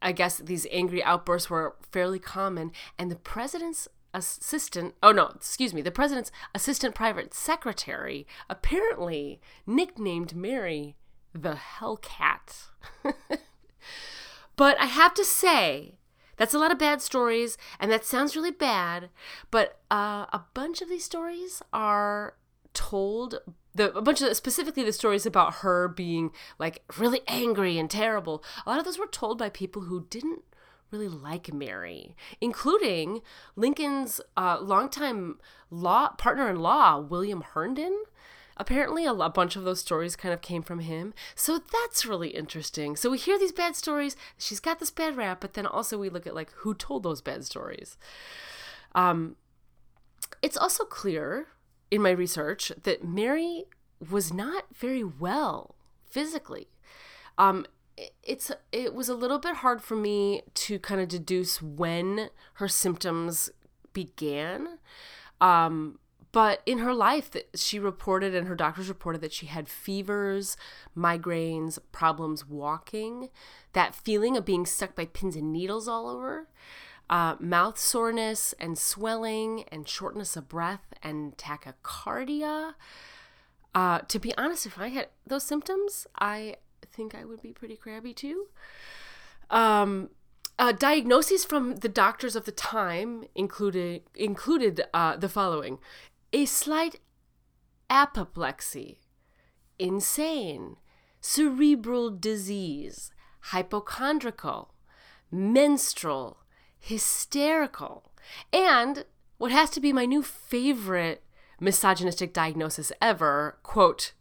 I 0.00 0.12
guess, 0.12 0.38
these 0.38 0.67
angry 0.71 1.03
outbursts 1.03 1.50
were 1.50 1.75
fairly 1.91 2.21
common. 2.21 2.71
And 2.97 3.11
the 3.11 3.17
president's 3.17 3.88
assistant, 4.14 4.94
oh 5.02 5.12
no, 5.12 5.33
excuse 5.35 5.75
me, 5.75 5.83
the 5.83 5.90
president's 5.90 6.33
assistant 6.54 6.94
private 6.94 7.35
secretary 7.35 8.26
apparently 8.49 9.40
nicknamed 9.66 10.35
Mary 10.35 10.97
the 11.35 11.59
Hellcat. 11.78 12.68
But 14.56 14.80
I 14.80 14.87
have 14.87 15.14
to 15.14 15.25
say, 15.25 15.94
that's 16.37 16.54
a 16.54 16.59
lot 16.59 16.73
of 16.73 16.78
bad 16.78 17.02
stories, 17.02 17.59
and 17.80 17.90
that 17.90 18.04
sounds 18.04 18.37
really 18.37 18.50
bad. 18.50 19.11
But 19.50 19.80
uh, 19.90 20.26
a 20.33 20.44
bunch 20.54 20.80
of 20.80 20.88
these 20.88 21.04
stories 21.04 21.62
are 21.73 22.35
told 22.73 23.40
the 23.73 23.92
a 23.97 24.02
bunch 24.02 24.21
of 24.21 24.37
specifically 24.37 24.83
the 24.83 24.92
stories 24.92 25.26
about 25.26 25.56
her 25.56 25.87
being 25.87 26.33
like 26.59 26.83
really 26.99 27.21
angry 27.28 27.78
and 27.78 27.90
terrible. 27.90 28.42
A 28.66 28.71
lot 28.71 28.78
of 28.78 28.85
those 28.85 28.99
were 28.99 29.06
told 29.06 29.38
by 29.38 29.49
people 29.49 29.83
who 29.83 30.06
didn't 30.11 30.42
really 30.94 31.08
like 31.08 31.52
Mary, 31.52 32.16
including 32.40 33.20
Lincoln's 33.56 34.20
uh, 34.36 34.58
longtime 34.60 35.38
law 35.70 36.10
partner 36.10 36.48
in 36.48 36.60
law, 36.60 36.98
William 36.98 37.42
Herndon 37.42 38.04
apparently 38.56 39.04
a, 39.04 39.12
a 39.12 39.30
bunch 39.30 39.56
of 39.56 39.64
those 39.64 39.80
stories 39.80 40.16
kind 40.16 40.32
of 40.32 40.40
came 40.40 40.62
from 40.62 40.80
him. 40.80 41.12
So 41.34 41.58
that's 41.58 42.06
really 42.06 42.30
interesting. 42.30 42.96
So 42.96 43.10
we 43.10 43.18
hear 43.18 43.38
these 43.38 43.52
bad 43.52 43.76
stories. 43.76 44.16
She's 44.38 44.60
got 44.60 44.78
this 44.78 44.90
bad 44.90 45.16
rap, 45.16 45.40
but 45.40 45.54
then 45.54 45.66
also 45.66 45.98
we 45.98 46.08
look 46.08 46.26
at 46.26 46.34
like 46.34 46.52
who 46.58 46.74
told 46.74 47.02
those 47.02 47.20
bad 47.20 47.44
stories. 47.44 47.96
Um, 48.94 49.36
it's 50.42 50.56
also 50.56 50.84
clear 50.84 51.48
in 51.90 52.02
my 52.02 52.10
research 52.10 52.70
that 52.82 53.04
Mary 53.04 53.64
was 54.10 54.32
not 54.32 54.64
very 54.74 55.04
well 55.04 55.74
physically. 56.08 56.68
Um, 57.38 57.66
it's 58.22 58.50
it 58.72 58.94
was 58.94 59.08
a 59.08 59.14
little 59.14 59.38
bit 59.38 59.56
hard 59.56 59.82
for 59.82 59.96
me 59.96 60.42
to 60.54 60.78
kind 60.78 61.00
of 61.00 61.08
deduce 61.08 61.62
when 61.62 62.30
her 62.54 62.68
symptoms 62.68 63.50
began. 63.92 64.78
Um, 65.40 65.98
but 66.32 66.62
in 66.66 66.78
her 66.78 66.92
life, 66.92 67.30
that 67.30 67.48
she 67.54 67.78
reported 67.78 68.34
and 68.34 68.48
her 68.48 68.56
doctors 68.56 68.88
reported 68.88 69.20
that 69.20 69.32
she 69.32 69.46
had 69.46 69.68
fevers, 69.68 70.56
migraines, 70.96 71.78
problems 71.92 72.44
walking, 72.44 73.28
that 73.72 73.94
feeling 73.94 74.36
of 74.36 74.44
being 74.44 74.66
stuck 74.66 74.96
by 74.96 75.04
pins 75.04 75.36
and 75.36 75.52
needles 75.52 75.86
all 75.86 76.08
over, 76.08 76.48
uh, 77.08 77.36
mouth 77.38 77.78
soreness 77.78 78.52
and 78.58 78.76
swelling 78.76 79.62
and 79.70 79.88
shortness 79.88 80.36
of 80.36 80.48
breath 80.48 80.92
and 81.04 81.36
tachycardia. 81.36 82.74
Uh, 83.72 84.00
to 84.00 84.18
be 84.18 84.36
honest, 84.36 84.66
if 84.66 84.76
I 84.76 84.88
had 84.88 85.08
those 85.24 85.44
symptoms, 85.44 86.08
I 86.18 86.56
think 86.94 87.14
I 87.14 87.24
would 87.24 87.42
be 87.42 87.52
pretty 87.52 87.76
crabby 87.76 88.14
too. 88.14 88.46
Um, 89.50 90.10
uh, 90.58 90.72
diagnoses 90.72 91.44
from 91.44 91.76
the 91.76 91.88
doctors 91.88 92.36
of 92.36 92.44
the 92.44 92.52
time 92.52 93.24
included 93.34 94.02
included 94.14 94.82
uh, 94.94 95.16
the 95.16 95.28
following: 95.28 95.78
a 96.32 96.44
slight 96.44 97.00
apoplexy, 97.90 99.00
insane, 99.78 100.76
cerebral 101.20 102.10
disease, 102.10 103.12
hypochondriacal, 103.40 104.74
menstrual, 105.30 106.38
hysterical, 106.78 108.12
and 108.52 109.04
what 109.38 109.52
has 109.52 109.70
to 109.70 109.80
be 109.80 109.92
my 109.92 110.06
new 110.06 110.22
favorite 110.22 111.22
misogynistic 111.60 112.32
diagnosis 112.32 112.92
ever 113.00 113.58
quote, 113.62 114.12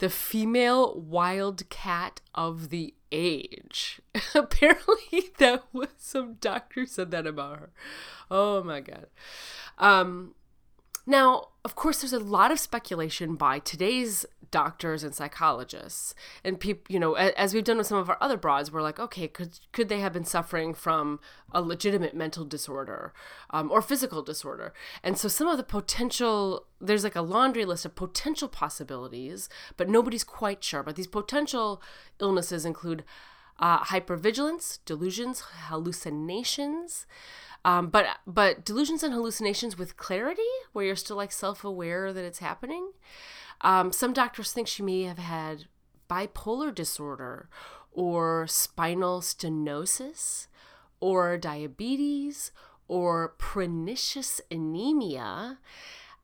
the 0.00 0.10
female 0.10 0.98
wildcat 0.98 2.20
of 2.34 2.70
the 2.70 2.94
age. 3.12 4.00
Apparently, 4.34 5.30
that 5.38 5.64
was 5.72 5.88
some 5.98 6.34
doctor 6.34 6.84
said 6.86 7.10
that 7.12 7.26
about 7.26 7.60
her. 7.60 7.70
Oh 8.30 8.62
my 8.62 8.80
god. 8.80 9.06
Um, 9.78 10.34
now, 11.06 11.48
of 11.64 11.76
course, 11.76 12.00
there's 12.00 12.12
a 12.12 12.18
lot 12.18 12.50
of 12.50 12.58
speculation 12.58 13.36
by 13.36 13.58
today's 13.58 14.24
doctors 14.50 15.02
and 15.02 15.14
psychologists. 15.14 16.14
And 16.44 16.58
people 16.58 16.84
you 16.88 16.98
know 16.98 17.14
as 17.14 17.54
we've 17.54 17.64
done 17.64 17.78
with 17.78 17.86
some 17.86 17.98
of 17.98 18.08
our 18.08 18.18
other 18.20 18.36
broads 18.36 18.70
we're 18.70 18.82
like 18.82 18.98
okay 18.98 19.28
could 19.28 19.58
could 19.72 19.88
they 19.88 20.00
have 20.00 20.12
been 20.12 20.24
suffering 20.24 20.74
from 20.74 21.20
a 21.52 21.62
legitimate 21.62 22.14
mental 22.14 22.44
disorder 22.44 23.12
um, 23.50 23.70
or 23.70 23.82
physical 23.82 24.22
disorder? 24.22 24.72
And 25.02 25.18
so 25.18 25.28
some 25.28 25.48
of 25.48 25.56
the 25.56 25.62
potential 25.62 26.66
there's 26.80 27.04
like 27.04 27.16
a 27.16 27.22
laundry 27.22 27.64
list 27.64 27.84
of 27.84 27.94
potential 27.94 28.48
possibilities 28.48 29.48
but 29.76 29.88
nobody's 29.88 30.24
quite 30.24 30.62
sure. 30.64 30.82
But 30.82 30.96
these 30.96 31.06
potential 31.06 31.82
illnesses 32.20 32.64
include 32.64 33.04
uh, 33.58 33.80
hypervigilance 33.84 34.78
delusions 34.86 35.42
hallucinations 35.68 37.06
um, 37.64 37.88
but 37.88 38.06
but 38.26 38.64
delusions 38.64 39.02
and 39.02 39.12
hallucinations 39.12 39.76
with 39.76 39.96
clarity, 39.96 40.42
where 40.72 40.84
you're 40.84 40.96
still 40.96 41.16
like 41.16 41.32
self 41.32 41.64
aware 41.64 42.12
that 42.12 42.24
it's 42.24 42.38
happening. 42.38 42.92
Um, 43.60 43.92
some 43.92 44.12
doctors 44.12 44.52
think 44.52 44.68
she 44.68 44.82
may 44.82 45.02
have 45.02 45.18
had 45.18 45.66
bipolar 46.08 46.74
disorder, 46.74 47.48
or 47.92 48.46
spinal 48.46 49.20
stenosis, 49.20 50.46
or 51.00 51.36
diabetes, 51.36 52.52
or 52.88 53.34
pernicious 53.38 54.40
anemia. 54.50 55.58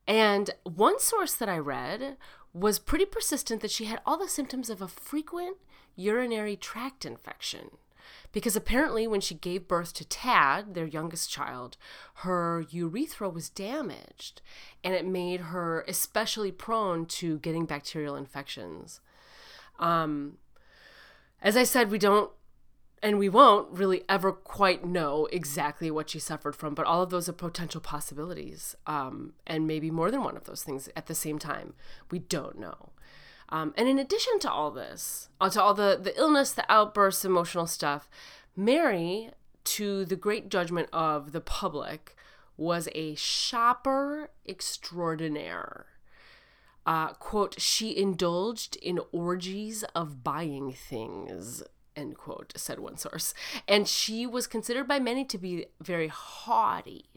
And 0.07 0.51
one 0.63 0.99
source 0.99 1.33
that 1.35 1.49
I 1.49 1.57
read 1.57 2.17
was 2.53 2.79
pretty 2.79 3.05
persistent 3.05 3.61
that 3.61 3.71
she 3.71 3.85
had 3.85 4.01
all 4.05 4.17
the 4.17 4.27
symptoms 4.27 4.69
of 4.69 4.81
a 4.81 4.87
frequent 4.87 5.57
urinary 5.95 6.55
tract 6.55 7.05
infection 7.05 7.71
because 8.31 8.55
apparently 8.55 9.07
when 9.07 9.21
she 9.21 9.35
gave 9.35 9.67
birth 9.67 9.93
to 9.93 10.05
Tad, 10.05 10.73
their 10.73 10.85
youngest 10.85 11.29
child, 11.29 11.77
her 12.15 12.65
urethra 12.69 13.29
was 13.29 13.49
damaged 13.49 14.41
and 14.83 14.93
it 14.93 15.05
made 15.05 15.41
her 15.41 15.83
especially 15.87 16.51
prone 16.51 17.05
to 17.05 17.39
getting 17.39 17.65
bacterial 17.65 18.15
infections. 18.15 18.99
Um, 19.79 20.37
as 21.41 21.55
I 21.55 21.63
said, 21.63 21.91
we 21.91 21.99
don't 21.99 22.31
and 23.03 23.19
we 23.19 23.29
won't 23.29 23.71
really 23.71 24.03
ever 24.09 24.31
quite 24.31 24.83
know 24.83 25.27
exactly 25.31 25.91
what 25.91 26.09
she 26.09 26.19
suffered 26.19 26.55
from, 26.55 26.73
but 26.73 26.85
all 26.85 27.03
of 27.03 27.11
those 27.11 27.29
are 27.29 27.33
potential 27.33 27.79
possibilities, 27.79 28.75
um, 28.87 29.33
and 29.45 29.67
maybe 29.67 29.91
more 29.91 30.09
than 30.09 30.23
one 30.23 30.35
of 30.35 30.45
those 30.45 30.63
things 30.63 30.89
at 30.95 31.05
the 31.05 31.13
same 31.13 31.37
time. 31.37 31.73
We 32.09 32.19
don't 32.19 32.57
know. 32.59 32.89
Um, 33.49 33.73
and 33.77 33.87
in 33.87 33.97
addition 33.97 34.39
to 34.39 34.51
all 34.51 34.71
this, 34.71 35.29
uh, 35.39 35.49
to 35.49 35.61
all 35.61 35.73
the, 35.73 35.99
the 36.01 36.17
illness, 36.17 36.51
the 36.51 36.69
outbursts, 36.71 37.23
emotional 37.23 37.67
stuff, 37.67 38.09
Mary, 38.55 39.31
to 39.63 40.05
the 40.05 40.15
great 40.15 40.49
judgment 40.49 40.89
of 40.91 41.31
the 41.31 41.41
public, 41.41 42.15
was 42.57 42.89
a 42.93 43.15
shopper 43.15 44.31
extraordinaire. 44.47 45.85
Uh, 46.85 47.09
quote, 47.13 47.59
she 47.59 47.95
indulged 47.95 48.77
in 48.77 48.99
orgies 49.11 49.83
of 49.93 50.23
buying 50.23 50.71
things, 50.71 51.61
end 51.95 52.17
quote, 52.17 52.53
said 52.55 52.79
one 52.79 52.97
source. 52.97 53.33
And 53.67 53.87
she 53.87 54.25
was 54.25 54.47
considered 54.47 54.87
by 54.87 54.99
many 54.99 55.25
to 55.25 55.37
be 55.37 55.65
very 55.81 56.07
haughty. 56.07 57.16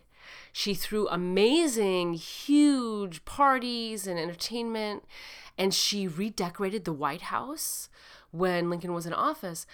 She 0.52 0.74
threw 0.74 1.08
amazing, 1.08 2.14
huge 2.14 3.24
parties 3.24 4.06
and 4.06 4.18
entertainment, 4.18 5.04
and 5.56 5.72
she 5.72 6.06
redecorated 6.08 6.84
the 6.84 6.92
White 6.92 7.22
House 7.22 7.88
when 8.30 8.70
Lincoln 8.70 8.94
was 8.94 9.06
in 9.06 9.12
office. 9.12 9.66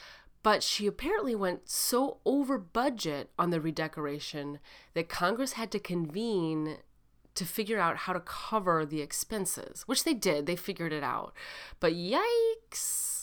but 0.46 0.62
she 0.62 0.86
apparently 0.86 1.34
went 1.34 1.68
so 1.68 2.18
over 2.24 2.56
budget 2.56 3.30
on 3.36 3.50
the 3.50 3.60
redecoration 3.60 4.60
that 4.94 5.08
Congress 5.08 5.54
had 5.54 5.72
to 5.72 5.80
convene 5.80 6.76
to 7.34 7.44
figure 7.44 7.80
out 7.80 7.96
how 7.96 8.12
to 8.12 8.20
cover 8.20 8.86
the 8.86 9.00
expenses, 9.00 9.82
which 9.88 10.04
they 10.04 10.14
did. 10.14 10.46
They 10.46 10.54
figured 10.54 10.92
it 10.92 11.02
out. 11.02 11.34
But 11.80 11.94
yikes. 11.94 13.15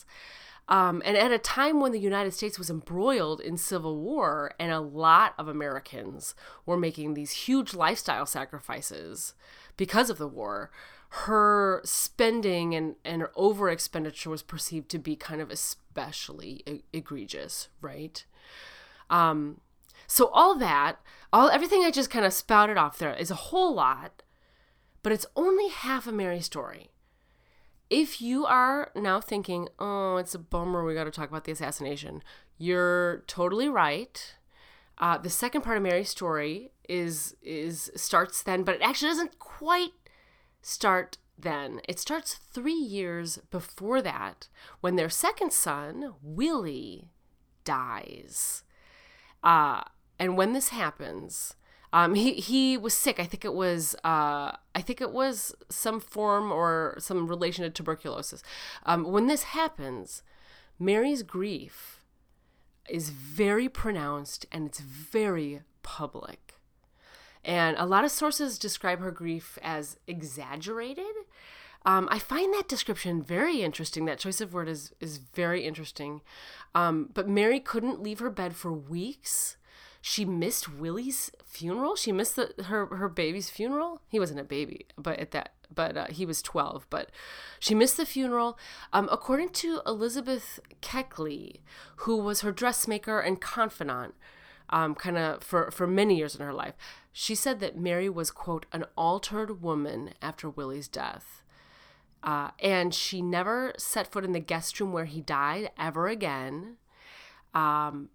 Um, 0.69 1.01
and 1.03 1.17
at 1.17 1.31
a 1.31 1.37
time 1.37 1.81
when 1.81 1.91
the 1.91 1.99
United 1.99 2.33
States 2.33 2.57
was 2.57 2.69
embroiled 2.69 3.41
in 3.41 3.57
civil 3.57 3.97
war 3.99 4.53
and 4.57 4.71
a 4.71 4.79
lot 4.79 5.33
of 5.37 5.47
Americans 5.47 6.35
were 6.65 6.77
making 6.77 7.13
these 7.13 7.31
huge 7.31 7.73
lifestyle 7.73 8.25
sacrifices 8.25 9.33
because 9.75 10.09
of 10.09 10.17
the 10.17 10.27
war, 10.27 10.71
her 11.09 11.81
spending 11.83 12.73
and, 12.73 12.95
and 13.03 13.27
over 13.35 13.69
expenditure 13.69 14.29
was 14.29 14.41
perceived 14.41 14.89
to 14.89 14.97
be 14.97 15.15
kind 15.15 15.41
of 15.41 15.51
especially 15.51 16.63
e- 16.65 16.81
egregious, 16.93 17.67
right? 17.81 18.25
Um, 19.09 19.59
so 20.07 20.27
all 20.29 20.55
that, 20.55 20.99
all 21.31 21.49
everything 21.49 21.83
I 21.83 21.91
just 21.91 22.09
kind 22.09 22.25
of 22.25 22.33
spouted 22.33 22.77
off 22.77 22.97
there 22.97 23.13
is 23.13 23.29
a 23.29 23.35
whole 23.35 23.75
lot, 23.75 24.23
but 25.03 25.11
it's 25.11 25.25
only 25.35 25.69
half 25.69 26.07
a 26.07 26.11
Mary 26.11 26.39
story. 26.39 26.89
If 27.93 28.23
you 28.23 28.47
are 28.47 28.91
now 28.95 29.21
thinking, 29.21 29.69
"Oh, 29.77 30.17
it's 30.17 30.33
a 30.33 30.39
bummer, 30.39 30.83
we 30.83 30.95
got 30.95 31.03
to 31.03 31.11
talk 31.11 31.29
about 31.29 31.43
the 31.43 31.51
assassination," 31.51 32.23
you're 32.57 33.23
totally 33.27 33.69
right. 33.69 34.35
Uh, 34.97 35.19
the 35.19 35.29
second 35.29 35.61
part 35.61 35.77
of 35.77 35.83
Mary's 35.83 36.09
story 36.09 36.71
is 36.89 37.35
is 37.43 37.91
starts 37.95 38.41
then, 38.41 38.63
but 38.63 38.73
it 38.73 38.81
actually 38.81 39.09
doesn't 39.09 39.37
quite 39.37 39.93
start 40.63 41.19
then. 41.37 41.81
It 41.87 41.99
starts 41.99 42.33
three 42.33 42.73
years 42.73 43.37
before 43.51 44.01
that 44.01 44.47
when 44.81 44.95
their 44.95 45.09
second 45.09 45.53
son, 45.53 46.15
Willie, 46.23 47.11
dies. 47.63 48.63
Uh, 49.43 49.83
and 50.17 50.35
when 50.35 50.53
this 50.53 50.69
happens, 50.69 51.55
um, 51.93 52.15
he, 52.15 52.33
he 52.33 52.75
was 52.75 52.93
sick. 52.95 53.19
I 53.19 53.25
think 53.25 53.45
it 53.45 53.53
was 53.53 53.95
uh, 54.03 54.51
I 54.75 54.81
think 54.81 54.99
it 54.99 55.13
was 55.13 55.55
some 55.69 55.99
form 55.99 56.51
or 56.51 56.95
some 56.97 57.27
relation 57.27 57.63
to 57.63 57.69
tuberculosis. 57.69 58.41
Um, 58.85 59.03
when 59.05 59.27
this 59.27 59.43
happens, 59.43 60.23
Mary's 60.79 61.21
grief 61.21 62.01
is 62.89 63.11
very 63.11 63.69
pronounced 63.69 64.47
and 64.51 64.65
it's 64.65 64.79
very 64.79 65.61
public. 65.83 66.55
And 67.45 67.77
a 67.77 67.85
lot 67.85 68.03
of 68.03 68.11
sources 68.11 68.57
describe 68.57 68.99
her 68.99 69.11
grief 69.11 69.59
as 69.61 69.97
exaggerated. 70.07 71.05
Um, 71.85 72.07
I 72.09 72.17
find 72.17 72.53
that 72.53 72.69
description 72.69 73.21
very 73.21 73.61
interesting. 73.61 74.05
That 74.05 74.17
choice 74.17 74.41
of 74.41 74.53
word 74.53 74.67
is 74.67 74.93
is 74.99 75.17
very 75.17 75.63
interesting. 75.63 76.21
Um, 76.73 77.09
but 77.13 77.29
Mary 77.29 77.59
couldn't 77.59 78.01
leave 78.01 78.19
her 78.19 78.31
bed 78.31 78.55
for 78.55 78.73
weeks. 78.73 79.57
She 80.05 80.25
missed 80.25 80.67
Willie's 80.67 81.31
funeral. 81.45 81.95
She 81.95 82.11
missed 82.11 82.35
the, 82.35 82.53
her 82.65 82.87
her 82.87 83.07
baby's 83.07 83.49
funeral. 83.49 84.01
He 84.09 84.19
wasn't 84.19 84.41
a 84.41 84.43
baby, 84.43 84.85
but 84.97 85.17
at 85.17 85.31
that, 85.31 85.53
but 85.73 85.95
uh, 85.95 86.07
he 86.09 86.25
was 86.25 86.41
twelve. 86.41 86.85
But 86.89 87.09
she 87.57 87.73
missed 87.73 87.95
the 87.95 88.05
funeral. 88.05 88.59
Um, 88.91 89.07
according 89.09 89.51
to 89.61 89.79
Elizabeth 89.87 90.59
Keckley, 90.81 91.61
who 92.03 92.17
was 92.17 92.41
her 92.41 92.51
dressmaker 92.51 93.21
and 93.21 93.39
confidant, 93.39 94.15
um, 94.69 94.93
kind 94.93 95.17
of 95.17 95.41
for 95.41 95.71
for 95.71 95.87
many 95.87 96.17
years 96.17 96.35
in 96.35 96.45
her 96.45 96.53
life. 96.53 96.73
She 97.13 97.33
said 97.33 97.61
that 97.61 97.77
Mary 97.77 98.09
was, 98.09 98.29
quote, 98.29 98.65
an 98.73 98.83
altered 98.97 99.61
woman 99.61 100.15
after 100.21 100.49
Willie's 100.49 100.89
death. 100.89 101.43
Uh, 102.21 102.49
and 102.59 102.93
she 102.93 103.21
never 103.21 103.73
set 103.77 104.11
foot 104.11 104.25
in 104.25 104.33
the 104.33 104.41
guest 104.41 104.81
room 104.81 104.91
where 104.91 105.05
he 105.05 105.21
died 105.21 105.71
ever 105.79 106.07
again. 106.09 106.75
Um, 107.53 108.09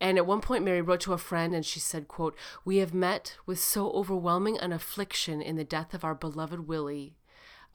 and 0.00 0.16
at 0.16 0.26
one 0.26 0.40
point, 0.40 0.64
Mary 0.64 0.80
wrote 0.80 1.00
to 1.00 1.12
a 1.12 1.18
friend 1.18 1.54
and 1.54 1.64
she 1.64 1.78
said, 1.78 2.08
quote, 2.08 2.34
We 2.64 2.78
have 2.78 2.94
met 2.94 3.36
with 3.44 3.60
so 3.60 3.90
overwhelming 3.90 4.58
an 4.58 4.72
affliction 4.72 5.42
in 5.42 5.56
the 5.56 5.64
death 5.64 5.92
of 5.92 6.04
our 6.04 6.14
beloved 6.14 6.66
Willie, 6.66 7.16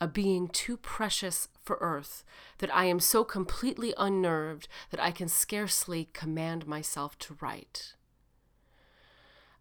a 0.02 0.08
being 0.08 0.48
too 0.48 0.76
precious 0.76 1.50
for 1.64 1.78
earth, 1.82 2.24
that 2.58 2.76
I 2.76 2.86
am 2.86 3.00
so 3.00 3.24
completely 3.24 3.94
unnerved 3.96 4.68
that 4.90 5.00
I 5.00 5.12
can 5.12 5.28
scarcely 5.28 6.10
command 6.14 6.66
myself 6.66 7.18
to 7.20 7.38
write. 7.40 7.94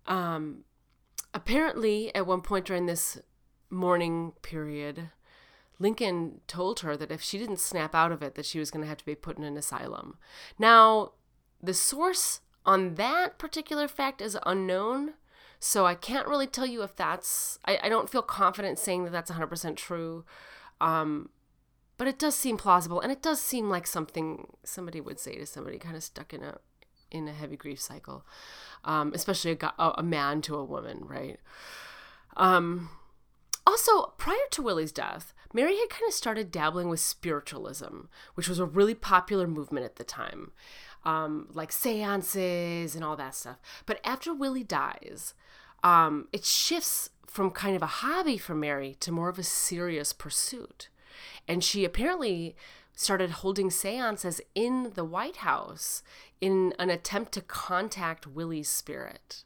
Um, 0.07 0.65
apparently, 1.35 2.15
at 2.15 2.27
one 2.27 2.41
point 2.41 2.65
during 2.65 2.87
this 2.87 3.19
mourning 3.69 4.33
period, 4.41 5.11
Lincoln 5.79 6.41
told 6.47 6.81
her 6.81 6.97
that 6.97 7.11
if 7.11 7.21
she 7.21 7.37
didn't 7.37 7.59
snap 7.59 7.95
out 7.95 8.13
of 8.13 8.23
it, 8.23 8.37
that 8.37 8.47
she 8.47 8.59
was 8.59 8.71
going 8.71 8.83
to 8.83 8.89
have 8.89 8.99
to 8.99 9.05
be 9.05 9.15
put 9.15 9.37
in 9.37 9.45
an 9.45 9.57
asylum. 9.59 10.17
Now, 10.59 11.13
the 11.63 11.75
source 11.75 12.41
on 12.67 12.95
that 12.95 13.39
particular 13.39 13.89
fact 13.89 14.21
is 14.21 14.39
unknown, 14.47 15.15
so 15.59 15.87
I 15.87 15.95
can't 15.95 16.29
really 16.29 16.47
tell 16.47 16.67
you 16.67 16.83
if 16.83 16.97
that's. 16.97 17.59
I, 17.65 17.79
I 17.85 17.89
don't 17.89 18.11
feel 18.11 18.23
confident 18.23 18.79
saying 18.79 19.05
that 19.05 19.13
that's 19.13 19.31
100% 19.31 19.77
true. 19.77 20.25
Um, 20.81 21.31
but 21.97 22.09
it 22.09 22.19
does 22.19 22.35
seem 22.35 22.57
plausible, 22.57 23.01
and 23.01 23.13
it 23.13 23.23
does 23.23 23.41
seem 23.41 23.71
like 23.71 23.87
something 23.87 24.49
somebody 24.65 25.01
would 25.01 25.21
say 25.21 25.37
to 25.37 25.47
somebody 25.47 25.79
kind 25.79 25.97
of 25.97 26.03
stuck 26.03 26.35
in 26.35 26.43
a 26.43 26.59
in 27.11 27.29
a 27.29 27.33
heavy 27.33 27.57
grief 27.57 27.81
cycle, 27.81 28.27
um, 28.85 29.13
especially 29.15 29.57
a, 29.61 29.93
a 29.97 30.03
man 30.03 30.43
to 30.43 30.57
a 30.57 30.65
woman, 30.65 31.05
right? 31.07 31.39
Um, 32.37 32.91
also, 33.67 34.15
prior 34.19 34.37
to 34.51 34.63
Willie's 34.63 34.91
death, 34.91 35.33
Mary 35.53 35.77
had 35.79 35.89
kind 35.89 36.09
of 36.09 36.15
started 36.15 36.51
dabbling 36.51 36.89
with 36.89 36.99
spiritualism, 36.99 38.09
which 38.35 38.49
was 38.49 38.59
a 38.59 38.67
really 38.67 38.95
popular 38.95 39.47
movement 39.47 39.87
at 39.87 39.97
the 39.97 40.05
time, 40.05 40.51
um, 41.05 41.49
like 41.53 41.73
seances 41.73 42.95
and 42.95 43.05
all 43.05 43.17
that 43.17 43.35
stuff. 43.35 43.57
But 43.87 44.01
after 44.05 44.33
Willie 44.33 44.65
dies, 44.65 45.35
um, 45.83 46.29
it 46.33 46.45
shifts 46.45 47.11
from 47.27 47.51
kind 47.51 47.77
of 47.77 47.83
a 47.83 47.87
hobby 47.87 48.39
for 48.39 48.55
Mary 48.55 48.97
to 49.01 49.13
more 49.13 49.29
of 49.29 49.39
a 49.39 49.43
serious 49.43 50.13
pursuit. 50.13 50.89
And 51.47 51.63
she 51.63 51.85
apparently 51.85 52.57
started 52.95 53.31
holding 53.31 53.71
seances 53.71 54.41
in 54.55 54.93
the 54.95 55.05
White 55.05 55.37
House 55.37 56.03
in 56.41 56.73
an 56.79 56.91
attempt 56.91 57.33
to 57.33 57.41
contact 57.41 58.27
Willie's 58.27 58.69
spirit. 58.69 59.45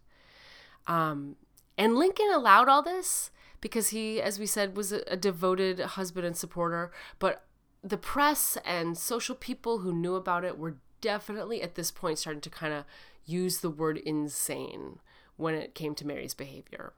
Um, 0.87 1.37
and 1.77 1.97
Lincoln 1.97 2.31
allowed 2.33 2.69
all 2.69 2.83
this 2.83 3.31
because 3.61 3.89
he, 3.89 4.21
as 4.21 4.39
we 4.39 4.47
said, 4.47 4.77
was 4.77 4.93
a, 4.93 5.03
a 5.07 5.17
devoted 5.17 5.81
husband 5.81 6.27
and 6.27 6.37
supporter. 6.37 6.93
But 7.19 7.45
the 7.83 7.97
press 7.97 8.59
and 8.65 8.99
social 8.99 9.35
people 9.35 9.79
who 9.79 9.93
knew 9.93 10.15
about 10.15 10.45
it 10.45 10.59
were 10.59 10.77
definitely 11.01 11.63
at 11.63 11.75
this 11.75 11.91
point 11.91 12.19
starting 12.19 12.41
to 12.43 12.51
kind 12.51 12.73
of 12.73 12.85
use 13.25 13.59
the 13.59 13.71
word 13.71 13.99
insane 13.99 14.99
when 15.37 15.55
it 15.55 15.75
came 15.75 15.95
to 15.95 16.07
Mary's 16.07 16.35
behavior. 16.35 16.93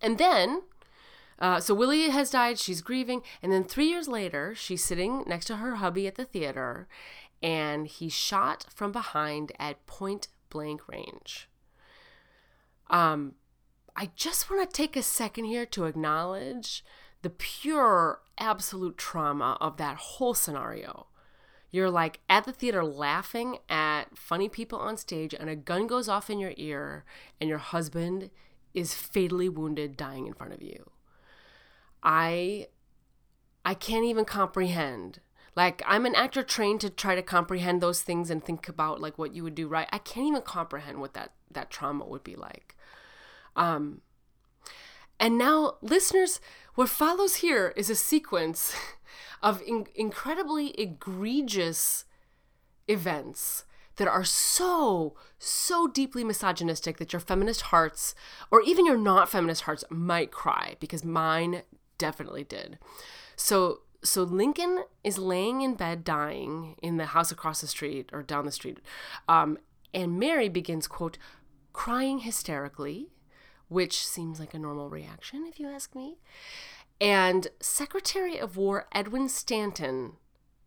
And 0.00 0.18
then 0.18 0.62
uh, 1.38 1.60
so 1.60 1.74
Willie 1.74 2.10
has 2.10 2.30
died. 2.30 2.58
She's 2.58 2.80
grieving, 2.80 3.22
and 3.42 3.52
then 3.52 3.64
three 3.64 3.86
years 3.86 4.08
later, 4.08 4.54
she's 4.54 4.84
sitting 4.84 5.24
next 5.26 5.46
to 5.46 5.56
her 5.56 5.76
hubby 5.76 6.06
at 6.06 6.14
the 6.14 6.24
theater, 6.24 6.86
and 7.42 7.86
he's 7.86 8.12
shot 8.12 8.66
from 8.74 8.92
behind 8.92 9.52
at 9.58 9.84
point 9.86 10.28
blank 10.50 10.86
range. 10.88 11.48
Um, 12.88 13.34
I 13.96 14.10
just 14.14 14.50
want 14.50 14.68
to 14.68 14.76
take 14.76 14.96
a 14.96 15.02
second 15.02 15.46
here 15.46 15.66
to 15.66 15.84
acknowledge 15.84 16.84
the 17.22 17.30
pure, 17.30 18.20
absolute 18.38 18.98
trauma 18.98 19.56
of 19.60 19.76
that 19.78 19.96
whole 19.96 20.34
scenario. 20.34 21.06
You're 21.74 21.90
like 21.90 22.20
at 22.30 22.44
the 22.44 22.52
theater 22.52 22.84
laughing 22.84 23.58
at 23.68 24.16
funny 24.16 24.48
people 24.48 24.78
on 24.78 24.96
stage, 24.96 25.34
and 25.34 25.50
a 25.50 25.56
gun 25.56 25.88
goes 25.88 26.08
off 26.08 26.30
in 26.30 26.38
your 26.38 26.52
ear, 26.56 27.04
and 27.40 27.50
your 27.50 27.58
husband 27.58 28.30
is 28.74 28.94
fatally 28.94 29.48
wounded, 29.48 29.96
dying 29.96 30.28
in 30.28 30.34
front 30.34 30.52
of 30.52 30.62
you. 30.62 30.88
I 32.00 32.68
I 33.64 33.74
can't 33.74 34.04
even 34.04 34.24
comprehend. 34.24 35.18
Like 35.56 35.82
I'm 35.84 36.06
an 36.06 36.14
actor 36.14 36.44
trained 36.44 36.80
to 36.82 36.90
try 36.90 37.16
to 37.16 37.22
comprehend 37.22 37.80
those 37.80 38.02
things 38.02 38.30
and 38.30 38.44
think 38.44 38.68
about 38.68 39.00
like 39.00 39.18
what 39.18 39.34
you 39.34 39.42
would 39.42 39.56
do 39.56 39.66
right. 39.66 39.88
I 39.90 39.98
can't 39.98 40.28
even 40.28 40.42
comprehend 40.42 41.00
what 41.00 41.14
that 41.14 41.32
that 41.50 41.70
trauma 41.70 42.06
would 42.06 42.22
be 42.22 42.36
like. 42.36 42.76
Um 43.56 44.00
and 45.18 45.36
now 45.36 45.78
listeners, 45.82 46.40
what 46.76 46.88
follows 46.88 47.36
here 47.36 47.72
is 47.74 47.90
a 47.90 47.96
sequence 47.96 48.76
of 49.44 49.62
in- 49.62 49.86
incredibly 49.94 50.70
egregious 50.70 52.06
events 52.88 53.64
that 53.96 54.08
are 54.08 54.24
so, 54.24 55.14
so 55.38 55.86
deeply 55.86 56.24
misogynistic 56.24 56.96
that 56.96 57.12
your 57.12 57.20
feminist 57.20 57.62
hearts, 57.62 58.16
or 58.50 58.60
even 58.62 58.86
your 58.86 58.98
not 58.98 59.28
feminist 59.28 59.62
hearts, 59.62 59.84
might 59.88 60.32
cry 60.32 60.74
because 60.80 61.04
mine 61.04 61.62
definitely 61.96 62.42
did. 62.42 62.78
So 63.36 63.82
so 64.02 64.22
Lincoln 64.22 64.84
is 65.02 65.16
laying 65.16 65.62
in 65.62 65.76
bed 65.76 66.04
dying 66.04 66.76
in 66.82 66.98
the 66.98 67.06
house 67.06 67.32
across 67.32 67.62
the 67.62 67.66
street 67.66 68.10
or 68.12 68.22
down 68.22 68.44
the 68.44 68.52
street. 68.52 68.80
Um, 69.28 69.58
and 69.94 70.18
Mary 70.18 70.50
begins, 70.50 70.86
quote, 70.86 71.16
crying 71.72 72.18
hysterically, 72.18 73.08
which 73.68 74.06
seems 74.06 74.38
like 74.38 74.52
a 74.52 74.58
normal 74.58 74.90
reaction, 74.90 75.46
if 75.46 75.58
you 75.58 75.68
ask 75.68 75.94
me. 75.94 76.18
And 77.00 77.48
Secretary 77.60 78.38
of 78.38 78.56
War 78.56 78.86
Edwin 78.92 79.28
Stanton 79.28 80.14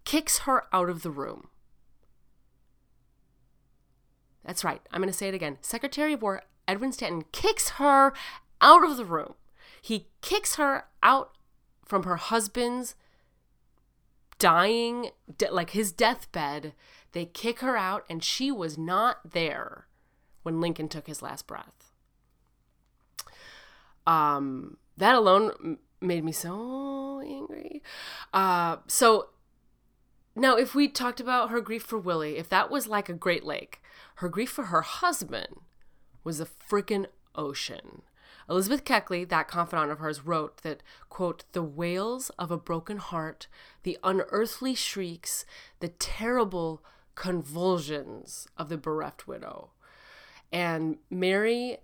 kicks 0.05 0.39
her 0.39 0.63
out 0.73 0.89
of 0.89 1.03
the 1.03 1.11
room. 1.11 1.49
That's 4.45 4.63
right. 4.63 4.81
I'm 4.91 5.01
going 5.01 5.11
to 5.11 5.17
say 5.17 5.27
it 5.27 5.33
again. 5.33 5.57
Secretary 5.61 6.13
of 6.13 6.21
War 6.21 6.43
Edwin 6.67 6.91
Stanton 6.91 7.25
kicks 7.31 7.71
her 7.71 8.13
out 8.61 8.83
of 8.83 8.97
the 8.97 9.05
room. 9.05 9.35
He 9.81 10.07
kicks 10.21 10.55
her 10.55 10.85
out 11.03 11.31
from 11.85 12.03
her 12.03 12.17
husband's 12.17 12.95
dying, 14.39 15.11
like 15.49 15.71
his 15.71 15.91
deathbed. 15.91 16.73
They 17.11 17.25
kick 17.25 17.59
her 17.59 17.77
out, 17.77 18.05
and 18.09 18.23
she 18.23 18.51
was 18.51 18.77
not 18.77 19.31
there 19.31 19.87
when 20.43 20.61
Lincoln 20.61 20.87
took 20.87 21.07
his 21.07 21.21
last 21.21 21.47
breath. 21.47 21.91
Um, 24.05 24.77
that 24.95 25.15
alone 25.15 25.77
made 26.01 26.23
me 26.23 26.31
so 26.31 27.21
angry. 27.25 27.81
Uh, 28.33 28.77
so 28.87 29.29
now, 30.35 30.55
if 30.55 30.75
we 30.75 30.87
talked 30.87 31.19
about 31.19 31.49
her 31.49 31.61
grief 31.61 31.81
for 31.81 31.97
Willie, 31.97 32.37
if 32.37 32.47
that 32.49 32.69
was 32.69 32.85
like 32.85 33.09
a 33.09 33.13
Great 33.13 33.43
Lake, 33.43 33.81
her 34.17 34.29
grief 34.29 34.51
for 34.51 34.65
her 34.65 34.81
husband 34.81 35.61
was 36.23 36.39
a 36.39 36.45
freaking 36.45 37.07
ocean. 37.33 38.03
Elizabeth 38.47 38.85
Keckley, 38.85 39.27
that 39.27 39.47
confidant 39.47 39.91
of 39.91 39.97
hers, 39.97 40.25
wrote 40.25 40.57
that, 40.57 40.83
quote, 41.09 41.43
the 41.53 41.63
wails 41.63 42.29
of 42.37 42.51
a 42.51 42.57
broken 42.57 42.97
heart, 42.97 43.47
the 43.81 43.97
unearthly 44.03 44.75
shrieks, 44.75 45.43
the 45.79 45.89
terrible 45.89 46.83
convulsions 47.15 48.47
of 48.57 48.69
the 48.69 48.77
bereft 48.77 49.27
widow. 49.27 49.71
And 50.51 50.97
Mary, 51.09 51.77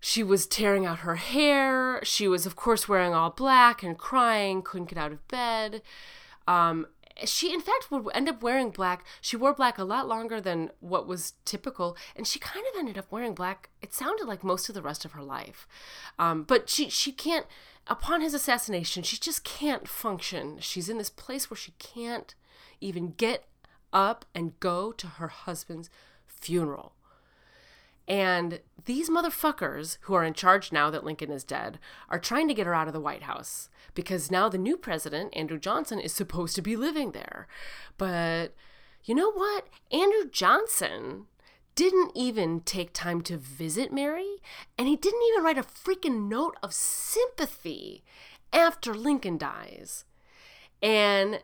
she 0.00 0.22
was 0.22 0.46
tearing 0.46 0.86
out 0.86 1.00
her 1.00 1.16
hair. 1.16 2.00
She 2.04 2.28
was, 2.28 2.46
of 2.46 2.56
course, 2.56 2.88
wearing 2.88 3.14
all 3.14 3.30
black 3.30 3.82
and 3.82 3.98
crying, 3.98 4.62
couldn't 4.62 4.90
get 4.90 4.98
out 4.98 5.12
of 5.12 5.26
bed. 5.28 5.82
Um, 6.46 6.86
she 7.24 7.52
in 7.52 7.60
fact 7.60 7.90
would 7.90 8.06
end 8.14 8.28
up 8.28 8.42
wearing 8.42 8.70
black 8.70 9.04
she 9.20 9.36
wore 9.36 9.54
black 9.54 9.78
a 9.78 9.84
lot 9.84 10.06
longer 10.06 10.40
than 10.40 10.70
what 10.80 11.06
was 11.06 11.32
typical 11.44 11.96
and 12.14 12.26
she 12.26 12.38
kind 12.38 12.64
of 12.70 12.78
ended 12.78 12.98
up 12.98 13.10
wearing 13.10 13.34
black 13.34 13.70
it 13.80 13.94
sounded 13.94 14.26
like 14.26 14.44
most 14.44 14.68
of 14.68 14.74
the 14.74 14.82
rest 14.82 15.04
of 15.04 15.12
her 15.12 15.22
life 15.22 15.66
um, 16.18 16.42
but 16.42 16.68
she 16.68 16.90
she 16.90 17.12
can't 17.12 17.46
upon 17.86 18.20
his 18.20 18.34
assassination 18.34 19.02
she 19.02 19.16
just 19.16 19.44
can't 19.44 19.88
function 19.88 20.58
she's 20.60 20.88
in 20.88 20.98
this 20.98 21.10
place 21.10 21.48
where 21.48 21.56
she 21.56 21.72
can't 21.78 22.34
even 22.80 23.12
get 23.12 23.44
up 23.92 24.24
and 24.34 24.58
go 24.60 24.92
to 24.92 25.06
her 25.06 25.28
husband's 25.28 25.88
funeral 26.26 26.92
and 28.08 28.60
these 28.84 29.10
motherfuckers 29.10 29.98
who 30.02 30.14
are 30.14 30.24
in 30.24 30.32
charge 30.32 30.70
now 30.70 30.90
that 30.90 31.04
Lincoln 31.04 31.30
is 31.30 31.44
dead 31.44 31.78
are 32.08 32.18
trying 32.18 32.46
to 32.48 32.54
get 32.54 32.66
her 32.66 32.74
out 32.74 32.86
of 32.86 32.92
the 32.92 33.00
White 33.00 33.24
House 33.24 33.68
because 33.94 34.30
now 34.30 34.48
the 34.48 34.58
new 34.58 34.76
president, 34.76 35.36
Andrew 35.36 35.58
Johnson, 35.58 35.98
is 35.98 36.12
supposed 36.12 36.54
to 36.54 36.62
be 36.62 36.76
living 36.76 37.12
there. 37.12 37.48
But 37.98 38.54
you 39.04 39.14
know 39.14 39.32
what? 39.32 39.68
Andrew 39.90 40.30
Johnson 40.30 41.26
didn't 41.74 42.12
even 42.14 42.60
take 42.60 42.92
time 42.92 43.20
to 43.22 43.36
visit 43.36 43.92
Mary, 43.92 44.36
and 44.78 44.88
he 44.88 44.96
didn't 44.96 45.22
even 45.30 45.44
write 45.44 45.58
a 45.58 45.62
freaking 45.62 46.28
note 46.28 46.56
of 46.62 46.72
sympathy 46.72 48.02
after 48.52 48.94
Lincoln 48.94 49.36
dies. 49.36 50.04
And 50.80 51.42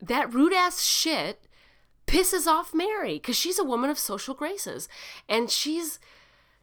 that 0.00 0.32
rude 0.32 0.52
ass 0.52 0.82
shit 0.82 1.47
pisses 2.08 2.46
off 2.46 2.74
Mary 2.74 3.14
because 3.14 3.36
she's 3.36 3.58
a 3.58 3.64
woman 3.64 3.90
of 3.90 3.98
social 3.98 4.34
graces 4.34 4.88
and 5.28 5.50
she's 5.50 5.98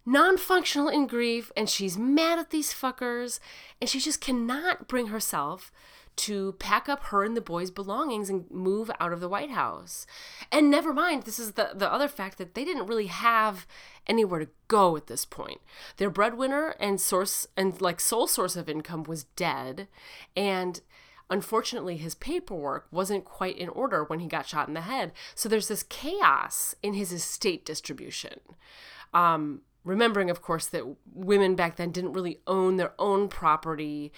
non 0.05 0.37
functional 0.37 0.89
in 0.89 1.07
grief 1.07 1.51
and 1.55 1.69
she's 1.69 1.97
mad 1.97 2.39
at 2.39 2.49
these 2.49 2.73
fuckers 2.73 3.39
and 3.79 3.89
she 3.89 3.99
just 3.99 4.21
cannot 4.21 4.87
bring 4.87 5.07
herself 5.07 5.71
to 6.15 6.53
pack 6.53 6.87
up 6.87 7.03
her 7.05 7.23
and 7.23 7.35
the 7.35 7.41
boys' 7.41 7.71
belongings 7.71 8.29
and 8.29 8.49
move 8.49 8.89
out 8.99 9.11
of 9.11 9.19
the 9.19 9.27
White 9.27 9.51
House. 9.51 10.05
And 10.51 10.71
never 10.71 10.93
mind, 10.93 11.23
this 11.23 11.39
is 11.39 11.53
the, 11.53 11.71
the 11.73 11.91
other 11.91 12.07
fact 12.07 12.37
that 12.37 12.55
they 12.55 12.63
didn't 12.63 12.87
really 12.87 13.07
have 13.07 13.67
anywhere 14.07 14.39
to 14.39 14.47
go 14.67 14.95
at 14.95 15.07
this 15.07 15.25
point. 15.25 15.59
Their 15.97 16.09
breadwinner 16.09 16.75
and 16.79 17.01
source 17.01 17.47
and 17.57 17.79
like 17.81 17.99
sole 17.99 18.27
source 18.27 18.55
of 18.55 18.69
income 18.69 19.03
was 19.03 19.25
dead. 19.35 19.87
And 20.37 20.79
Unfortunately, 21.29 21.97
his 21.97 22.15
paperwork 22.15 22.87
wasn't 22.91 23.25
quite 23.25 23.57
in 23.57 23.69
order 23.69 24.03
when 24.03 24.19
he 24.19 24.27
got 24.27 24.45
shot 24.45 24.67
in 24.67 24.73
the 24.73 24.81
head. 24.81 25.11
So 25.33 25.49
there's 25.49 25.67
this 25.67 25.83
chaos 25.83 26.75
in 26.83 26.93
his 26.93 27.11
estate 27.11 27.65
distribution. 27.65 28.39
Um, 29.13 29.61
remembering, 29.83 30.29
of 30.29 30.41
course, 30.41 30.67
that 30.67 30.83
women 31.13 31.55
back 31.55 31.77
then 31.77 31.91
didn't 31.91 32.13
really 32.13 32.41
own 32.45 32.77
their 32.77 32.93
own 32.99 33.27
property, 33.27 34.11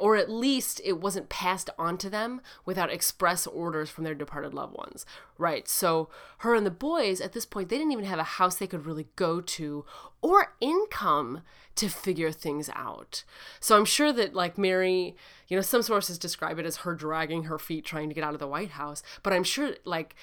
or 0.00 0.16
at 0.16 0.30
least 0.30 0.80
it 0.84 1.00
wasn't 1.00 1.28
passed 1.28 1.70
on 1.78 1.98
to 1.98 2.10
them 2.10 2.40
without 2.64 2.90
express 2.90 3.46
orders 3.46 3.90
from 3.90 4.04
their 4.04 4.14
departed 4.14 4.54
loved 4.54 4.74
ones, 4.74 5.04
right? 5.36 5.68
So 5.68 6.08
her 6.38 6.54
and 6.54 6.64
the 6.64 6.70
boys 6.70 7.20
at 7.20 7.32
this 7.32 7.46
point, 7.46 7.68
they 7.68 7.78
didn't 7.78 7.92
even 7.92 8.04
have 8.04 8.18
a 8.18 8.24
house 8.24 8.56
they 8.56 8.66
could 8.66 8.86
really 8.86 9.08
go 9.16 9.40
to 9.40 9.84
or 10.22 10.54
income 10.60 11.42
to 11.76 11.88
figure 11.88 12.32
things 12.32 12.68
out. 12.74 13.24
So 13.60 13.76
I'm 13.76 13.84
sure 13.84 14.12
that, 14.12 14.34
like 14.34 14.58
Mary, 14.58 15.14
you 15.46 15.56
know, 15.56 15.62
some 15.62 15.82
sources 15.82 16.18
describe 16.18 16.58
it 16.58 16.66
as 16.66 16.78
her 16.78 16.94
dragging 16.94 17.44
her 17.44 17.58
feet 17.58 17.84
trying 17.84 18.08
to 18.08 18.14
get 18.14 18.24
out 18.24 18.34
of 18.34 18.40
the 18.40 18.48
White 18.48 18.70
House, 18.70 19.02
but 19.22 19.32
I'm 19.32 19.44
sure, 19.44 19.74
like, 19.84 20.16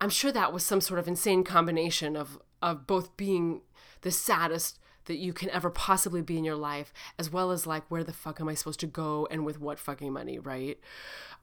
I'm 0.00 0.10
sure 0.10 0.32
that 0.32 0.52
was 0.52 0.64
some 0.64 0.80
sort 0.80 0.98
of 0.98 1.08
insane 1.08 1.44
combination 1.44 2.16
of 2.16 2.38
of 2.62 2.86
both 2.86 3.16
being 3.16 3.60
the 4.00 4.10
saddest 4.10 4.78
that 5.06 5.16
you 5.16 5.32
can 5.32 5.50
ever 5.50 5.70
possibly 5.70 6.22
be 6.22 6.38
in 6.38 6.44
your 6.44 6.56
life, 6.56 6.92
as 7.18 7.30
well 7.30 7.50
as 7.50 7.66
like 7.66 7.84
where 7.88 8.04
the 8.04 8.12
fuck 8.12 8.40
am 8.40 8.48
I 8.48 8.54
supposed 8.54 8.80
to 8.80 8.86
go 8.86 9.26
and 9.30 9.44
with 9.44 9.60
what 9.60 9.78
fucking 9.78 10.12
money, 10.12 10.38
right? 10.38 10.78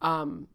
Um, 0.01 0.47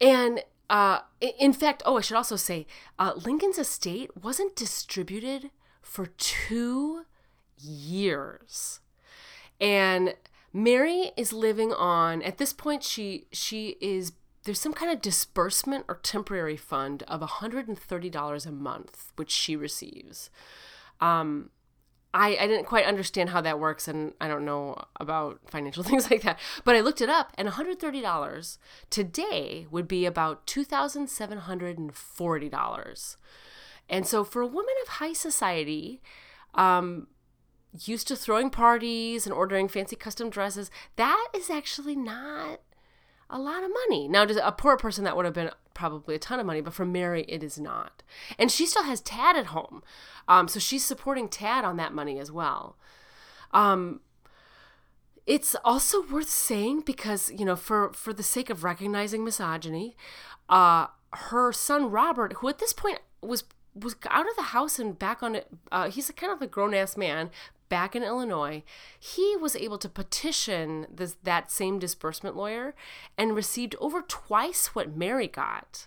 and 0.00 0.42
uh, 0.68 1.00
in 1.20 1.52
fact, 1.52 1.82
oh, 1.86 1.98
I 1.98 2.00
should 2.00 2.16
also 2.16 2.36
say, 2.36 2.66
uh, 2.98 3.12
Lincoln's 3.16 3.58
estate 3.58 4.10
wasn't 4.20 4.56
distributed 4.56 5.50
for 5.80 6.06
two 6.06 7.04
years, 7.58 8.80
and 9.60 10.14
Mary 10.52 11.12
is 11.16 11.32
living 11.32 11.72
on. 11.72 12.22
At 12.22 12.38
this 12.38 12.52
point, 12.52 12.82
she 12.82 13.26
she 13.32 13.76
is 13.80 14.12
there's 14.46 14.60
some 14.60 14.72
kind 14.72 14.92
of 14.92 15.02
disbursement 15.02 15.84
or 15.88 15.96
temporary 15.96 16.56
fund 16.56 17.02
of 17.08 17.20
$130 17.20 18.46
a 18.46 18.52
month, 18.52 19.12
which 19.16 19.30
she 19.30 19.56
receives. 19.56 20.30
Um, 21.00 21.50
I, 22.16 22.36
I 22.40 22.46
didn't 22.46 22.64
quite 22.64 22.86
understand 22.86 23.28
how 23.28 23.42
that 23.42 23.60
works, 23.60 23.86
and 23.88 24.14
I 24.18 24.26
don't 24.26 24.46
know 24.46 24.82
about 24.98 25.38
financial 25.46 25.82
things 25.84 26.10
like 26.10 26.22
that. 26.22 26.38
But 26.64 26.74
I 26.74 26.80
looked 26.80 27.02
it 27.02 27.10
up, 27.10 27.34
and 27.36 27.46
$130 27.46 28.58
today 28.88 29.66
would 29.70 29.86
be 29.86 30.06
about 30.06 30.46
$2,740. 30.46 33.16
And 33.88 34.04
so, 34.06 34.24
for 34.24 34.42
a 34.42 34.46
woman 34.46 34.74
of 34.82 34.88
high 34.88 35.12
society, 35.12 36.00
um, 36.54 37.08
used 37.84 38.08
to 38.08 38.16
throwing 38.16 38.48
parties 38.48 39.26
and 39.26 39.34
ordering 39.34 39.68
fancy 39.68 39.94
custom 39.94 40.30
dresses, 40.30 40.70
that 40.96 41.28
is 41.34 41.50
actually 41.50 41.96
not 41.96 42.62
a 43.28 43.38
lot 43.38 43.62
of 43.62 43.70
money. 43.88 44.08
Now, 44.08 44.24
to 44.24 44.46
a 44.46 44.52
poor 44.52 44.78
person, 44.78 45.04
that 45.04 45.16
would 45.16 45.26
have 45.26 45.34
been 45.34 45.50
probably 45.76 46.14
a 46.14 46.18
ton 46.18 46.40
of 46.40 46.46
money, 46.46 46.60
but 46.60 46.74
for 46.74 46.84
Mary, 46.84 47.24
it 47.28 47.44
is 47.44 47.58
not. 47.58 48.02
And 48.38 48.50
she 48.50 48.66
still 48.66 48.84
has 48.84 49.00
Tad 49.00 49.36
at 49.36 49.46
home. 49.46 49.82
Um, 50.26 50.48
so 50.48 50.58
she's 50.58 50.84
supporting 50.84 51.28
Tad 51.28 51.64
on 51.64 51.76
that 51.76 51.92
money 51.92 52.18
as 52.18 52.32
well. 52.32 52.76
Um, 53.52 54.00
it's 55.26 55.54
also 55.64 56.02
worth 56.06 56.28
saying 56.28 56.82
because, 56.86 57.30
you 57.30 57.44
know, 57.44 57.56
for, 57.56 57.92
for 57.92 58.12
the 58.12 58.22
sake 58.22 58.50
of 58.50 58.64
recognizing 58.64 59.24
misogyny, 59.24 59.96
uh, 60.48 60.86
her 61.12 61.52
son 61.52 61.90
Robert, 61.90 62.34
who 62.34 62.48
at 62.48 62.58
this 62.58 62.72
point 62.72 62.98
was 63.20 63.44
was 63.74 63.94
out 64.08 64.26
of 64.26 64.34
the 64.36 64.42
house 64.42 64.78
and 64.78 64.98
back 64.98 65.22
on 65.22 65.34
it. 65.34 65.48
Uh, 65.70 65.90
he's 65.90 66.08
a 66.08 66.12
kind 66.12 66.32
of 66.32 66.40
a 66.40 66.46
grown 66.46 66.72
ass 66.72 66.96
man, 66.96 67.30
back 67.68 67.96
in 67.96 68.02
Illinois, 68.02 68.62
he 68.98 69.36
was 69.36 69.56
able 69.56 69.78
to 69.78 69.88
petition 69.88 70.86
this, 70.92 71.16
that 71.22 71.50
same 71.50 71.78
disbursement 71.78 72.36
lawyer 72.36 72.74
and 73.16 73.34
received 73.34 73.74
over 73.80 74.02
twice 74.02 74.74
what 74.74 74.96
Mary 74.96 75.28
got. 75.28 75.86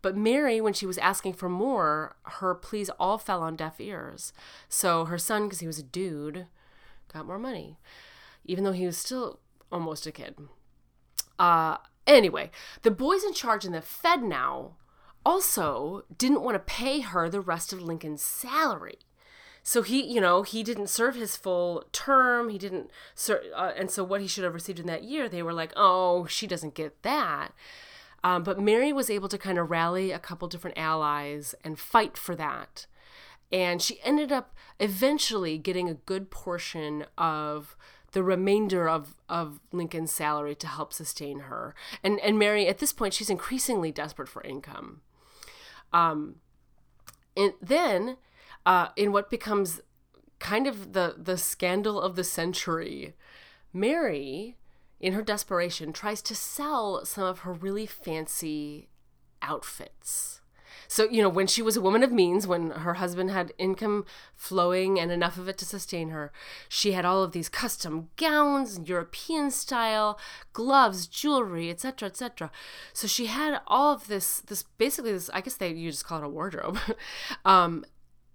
But 0.00 0.16
Mary, 0.16 0.60
when 0.60 0.72
she 0.72 0.86
was 0.86 0.98
asking 0.98 1.34
for 1.34 1.48
more, 1.48 2.16
her 2.22 2.54
pleas 2.54 2.90
all 3.00 3.18
fell 3.18 3.42
on 3.42 3.56
deaf 3.56 3.80
ears. 3.80 4.32
So 4.68 5.06
her 5.06 5.18
son, 5.18 5.44
because 5.44 5.60
he 5.60 5.66
was 5.66 5.78
a 5.78 5.84
dude, 5.84 6.46
got 7.12 7.26
more 7.26 7.38
money, 7.38 7.78
even 8.44 8.64
though 8.64 8.72
he 8.72 8.86
was 8.86 8.96
still 8.96 9.40
almost 9.72 10.06
a 10.06 10.12
kid. 10.12 10.36
Uh, 11.38 11.78
anyway, 12.06 12.50
the 12.82 12.90
boys 12.90 13.24
in 13.24 13.32
charge 13.32 13.64
in 13.64 13.72
the 13.72 13.82
Fed 13.82 14.22
now 14.22 14.76
also 15.26 16.04
didn't 16.16 16.42
want 16.42 16.54
to 16.54 16.72
pay 16.74 17.00
her 17.00 17.28
the 17.28 17.40
rest 17.40 17.72
of 17.72 17.82
Lincoln's 17.82 18.22
salary 18.22 18.98
so 19.68 19.82
he 19.82 20.02
you 20.02 20.18
know 20.18 20.42
he 20.42 20.62
didn't 20.62 20.88
serve 20.88 21.14
his 21.14 21.36
full 21.36 21.84
term 21.92 22.48
he 22.48 22.56
didn't 22.56 22.90
serve 23.14 23.42
uh, 23.54 23.72
and 23.76 23.90
so 23.90 24.02
what 24.02 24.22
he 24.22 24.26
should 24.26 24.44
have 24.44 24.54
received 24.54 24.78
in 24.78 24.86
that 24.86 25.04
year 25.04 25.28
they 25.28 25.42
were 25.42 25.52
like 25.52 25.72
oh 25.76 26.24
she 26.24 26.46
doesn't 26.46 26.72
get 26.74 27.02
that 27.02 27.52
um, 28.24 28.42
but 28.42 28.58
mary 28.58 28.94
was 28.94 29.10
able 29.10 29.28
to 29.28 29.36
kind 29.36 29.58
of 29.58 29.70
rally 29.70 30.10
a 30.10 30.18
couple 30.18 30.48
different 30.48 30.78
allies 30.78 31.54
and 31.62 31.78
fight 31.78 32.16
for 32.16 32.34
that 32.34 32.86
and 33.52 33.82
she 33.82 34.00
ended 34.02 34.32
up 34.32 34.54
eventually 34.80 35.58
getting 35.58 35.86
a 35.86 35.94
good 35.94 36.30
portion 36.30 37.04
of 37.18 37.76
the 38.12 38.22
remainder 38.22 38.88
of, 38.88 39.16
of 39.28 39.60
Lincoln's 39.70 40.12
salary 40.12 40.54
to 40.54 40.66
help 40.66 40.94
sustain 40.94 41.40
her. 41.40 41.74
And 42.02 42.18
and 42.20 42.38
Mary, 42.38 42.66
at 42.66 42.78
this 42.78 42.92
point, 42.92 43.12
she's 43.12 43.28
increasingly 43.28 43.92
desperate 43.92 44.28
for 44.30 44.42
income. 44.42 45.02
Um, 45.92 46.36
And 47.36 47.52
then, 47.60 48.16
uh, 48.68 48.88
in 48.96 49.12
what 49.12 49.30
becomes 49.30 49.80
kind 50.38 50.66
of 50.66 50.92
the 50.92 51.14
the 51.16 51.38
scandal 51.38 52.00
of 52.00 52.16
the 52.16 52.22
century, 52.22 53.14
Mary, 53.72 54.58
in 55.00 55.14
her 55.14 55.22
desperation, 55.22 55.90
tries 55.90 56.20
to 56.20 56.34
sell 56.34 57.04
some 57.06 57.24
of 57.24 57.40
her 57.40 57.52
really 57.52 57.86
fancy 57.86 58.88
outfits. 59.40 60.42
So, 60.86 61.08
you 61.10 61.22
know, 61.22 61.28
when 61.28 61.46
she 61.46 61.60
was 61.60 61.76
a 61.76 61.82
woman 61.82 62.02
of 62.02 62.12
means, 62.12 62.46
when 62.46 62.70
her 62.70 62.94
husband 62.94 63.30
had 63.30 63.52
income 63.58 64.06
flowing 64.34 64.98
and 64.98 65.10
enough 65.10 65.36
of 65.36 65.48
it 65.48 65.58
to 65.58 65.66
sustain 65.66 66.08
her, 66.10 66.32
she 66.68 66.92
had 66.92 67.04
all 67.04 67.22
of 67.22 67.32
these 67.32 67.50
custom 67.50 68.08
gowns, 68.16 68.80
European 68.84 69.50
style, 69.50 70.18
gloves, 70.54 71.06
jewelry, 71.06 71.68
etc., 71.68 72.08
etc. 72.08 72.50
So 72.94 73.06
she 73.06 73.26
had 73.26 73.60
all 73.66 73.92
of 73.92 74.08
this, 74.08 74.40
this 74.40 74.62
basically 74.62 75.12
this, 75.12 75.28
I 75.34 75.42
guess 75.42 75.54
they, 75.54 75.72
you 75.72 75.90
just 75.90 76.06
call 76.06 76.22
it 76.22 76.26
a 76.26 76.28
wardrobe. 76.28 76.78
um, 77.44 77.84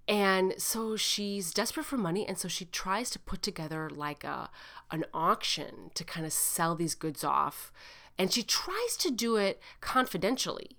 and 0.08 0.54
so 0.58 0.96
she's 0.96 1.54
desperate 1.54 1.86
for 1.86 1.98
money 1.98 2.28
and 2.28 2.38
so 2.38 2.48
she 2.48 2.66
tries 2.66 3.10
to 3.12 3.20
put 3.20 3.42
together 3.42 3.90
like 3.90 4.24
a 4.24 4.50
an 4.92 5.06
auction 5.14 5.92
to 5.94 6.04
kind 6.04 6.26
of 6.26 6.34
sell 6.34 6.76
these 6.76 6.96
goods 6.96 7.24
off. 7.24 7.72
And 8.16 8.32
she 8.32 8.44
tries 8.44 8.96
to 8.98 9.10
do 9.10 9.38
it 9.38 9.60
confidentially 9.82 10.78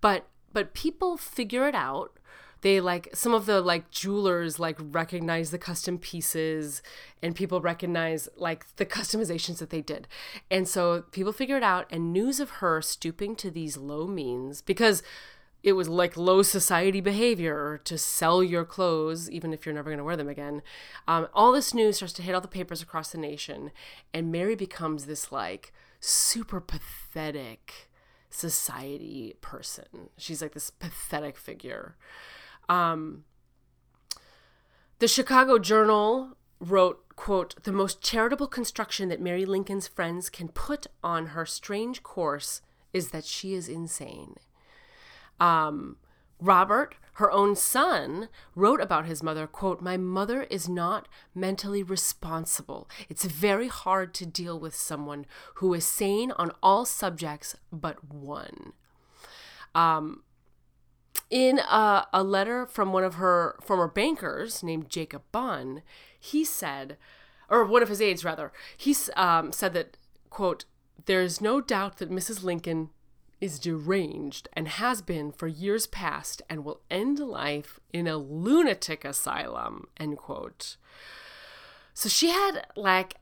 but 0.00 0.26
but 0.52 0.74
people 0.74 1.16
figure 1.16 1.68
it 1.68 1.74
out. 1.74 2.18
They 2.62 2.80
like 2.80 3.08
some 3.14 3.32
of 3.32 3.46
the 3.46 3.60
like 3.60 3.90
jewelers 3.90 4.58
like 4.58 4.76
recognize 4.78 5.50
the 5.50 5.58
custom 5.58 5.98
pieces 5.98 6.82
and 7.22 7.34
people 7.34 7.60
recognize 7.60 8.28
like 8.36 8.66
the 8.76 8.84
customizations 8.86 9.58
that 9.58 9.70
they 9.70 9.80
did. 9.80 10.06
And 10.50 10.68
so 10.68 11.04
people 11.10 11.32
figure 11.32 11.56
it 11.56 11.62
out 11.62 11.86
and 11.90 12.12
news 12.12 12.40
of 12.40 12.50
her 12.50 12.82
stooping 12.82 13.36
to 13.36 13.50
these 13.50 13.76
low 13.76 14.06
means 14.06 14.60
because 14.60 15.02
it 15.62 15.72
was 15.72 15.88
like 15.88 16.16
low 16.16 16.42
society 16.42 17.00
behavior 17.00 17.80
to 17.84 17.98
sell 17.98 18.42
your 18.42 18.64
clothes, 18.64 19.30
even 19.30 19.52
if 19.52 19.66
you're 19.66 19.74
never 19.74 19.90
going 19.90 19.98
to 19.98 20.04
wear 20.04 20.16
them 20.16 20.28
again. 20.28 20.62
Um, 21.06 21.28
all 21.34 21.52
this 21.52 21.74
news 21.74 21.96
starts 21.96 22.14
to 22.14 22.22
hit 22.22 22.34
all 22.34 22.40
the 22.40 22.48
papers 22.48 22.82
across 22.82 23.12
the 23.12 23.18
nation, 23.18 23.70
and 24.14 24.32
Mary 24.32 24.54
becomes 24.54 25.06
this 25.06 25.30
like 25.30 25.72
super 26.00 26.60
pathetic 26.60 27.90
society 28.30 29.34
person. 29.40 30.08
She's 30.16 30.40
like 30.40 30.52
this 30.52 30.70
pathetic 30.70 31.36
figure. 31.36 31.96
Um, 32.68 33.24
the 34.98 35.08
Chicago 35.08 35.58
Journal 35.58 36.36
wrote, 36.58 37.16
quote, 37.16 37.62
the 37.64 37.72
most 37.72 38.02
charitable 38.02 38.46
construction 38.46 39.08
that 39.08 39.20
Mary 39.20 39.44
Lincoln's 39.44 39.88
friends 39.88 40.30
can 40.30 40.48
put 40.48 40.86
on 41.02 41.28
her 41.28 41.44
strange 41.44 42.02
course 42.02 42.62
is 42.92 43.10
that 43.10 43.24
she 43.24 43.54
is 43.54 43.68
insane 43.68 44.36
um, 45.40 45.96
Robert, 46.38 46.94
her 47.14 47.30
own 47.30 47.56
son, 47.56 48.28
wrote 48.54 48.80
about 48.80 49.06
his 49.06 49.22
mother, 49.22 49.46
quote, 49.46 49.80
"My 49.80 49.96
mother 49.96 50.44
is 50.44 50.68
not 50.68 51.08
mentally 51.34 51.82
responsible. 51.82 52.88
It's 53.08 53.24
very 53.24 53.68
hard 53.68 54.14
to 54.14 54.26
deal 54.26 54.58
with 54.58 54.74
someone 54.74 55.26
who 55.56 55.74
is 55.74 55.84
sane 55.84 56.32
on 56.32 56.52
all 56.62 56.84
subjects 56.84 57.56
but 57.72 58.04
one." 58.04 58.72
Um, 59.74 60.22
in 61.28 61.58
a, 61.60 62.06
a 62.12 62.22
letter 62.22 62.66
from 62.66 62.92
one 62.92 63.04
of 63.04 63.14
her 63.14 63.56
former 63.62 63.88
bankers 63.88 64.62
named 64.62 64.90
Jacob 64.90 65.22
Bunn, 65.30 65.82
he 66.18 66.44
said, 66.44 66.96
or 67.48 67.64
one 67.64 67.82
of 67.82 67.88
his 67.88 68.00
aides 68.00 68.24
rather, 68.24 68.52
he 68.76 68.96
um, 69.16 69.52
said 69.52 69.72
that, 69.74 69.96
quote, 70.28 70.64
"There's 71.06 71.40
no 71.40 71.60
doubt 71.60 71.98
that 71.98 72.10
Mrs. 72.10 72.42
Lincoln 72.42 72.90
is 73.40 73.58
deranged 73.58 74.48
and 74.52 74.68
has 74.68 75.02
been 75.02 75.32
for 75.32 75.46
years 75.46 75.86
past 75.86 76.42
and 76.48 76.64
will 76.64 76.80
end 76.90 77.18
life 77.18 77.80
in 77.92 78.06
a 78.06 78.16
lunatic 78.16 79.04
asylum 79.04 79.86
end 79.98 80.18
quote. 80.18 80.76
So 81.94 82.08
she 82.08 82.30
had 82.30 82.66
like 82.76 83.16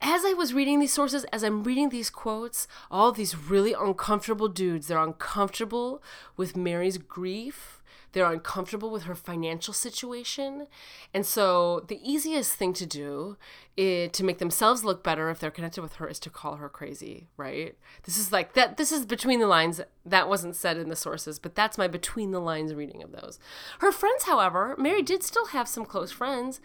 as 0.00 0.24
I 0.24 0.34
was 0.34 0.52
reading 0.52 0.78
these 0.78 0.92
sources, 0.92 1.24
as 1.32 1.42
I'm 1.42 1.64
reading 1.64 1.88
these 1.88 2.10
quotes, 2.10 2.68
all 2.90 3.12
these 3.12 3.36
really 3.36 3.72
uncomfortable 3.72 4.48
dudes, 4.48 4.86
they're 4.88 4.98
uncomfortable 4.98 6.02
with 6.36 6.56
Mary's 6.56 6.98
grief 6.98 7.75
they're 8.16 8.32
uncomfortable 8.32 8.90
with 8.90 9.02
her 9.02 9.14
financial 9.14 9.74
situation. 9.74 10.68
And 11.12 11.26
so 11.26 11.84
the 11.86 12.00
easiest 12.02 12.54
thing 12.54 12.72
to 12.72 12.86
do 12.86 13.36
is, 13.76 14.10
to 14.12 14.24
make 14.24 14.38
themselves 14.38 14.84
look 14.84 15.04
better 15.04 15.28
if 15.28 15.38
they're 15.38 15.50
connected 15.50 15.82
with 15.82 15.96
her 15.96 16.08
is 16.08 16.18
to 16.20 16.30
call 16.30 16.56
her 16.56 16.70
crazy, 16.70 17.28
right? 17.36 17.76
This 18.04 18.16
is 18.16 18.32
like 18.32 18.54
that 18.54 18.78
this 18.78 18.90
is 18.90 19.04
between 19.04 19.38
the 19.38 19.46
lines. 19.46 19.82
That 20.06 20.30
wasn't 20.30 20.56
said 20.56 20.78
in 20.78 20.88
the 20.88 20.96
sources, 20.96 21.38
but 21.38 21.54
that's 21.54 21.76
my 21.76 21.88
between 21.88 22.30
the 22.30 22.40
lines 22.40 22.72
reading 22.72 23.02
of 23.02 23.12
those. 23.12 23.38
Her 23.80 23.92
friends, 23.92 24.22
however, 24.22 24.74
Mary 24.78 25.02
did 25.02 25.22
still 25.22 25.48
have 25.48 25.68
some 25.68 25.84
close 25.84 26.10
friends 26.10 26.62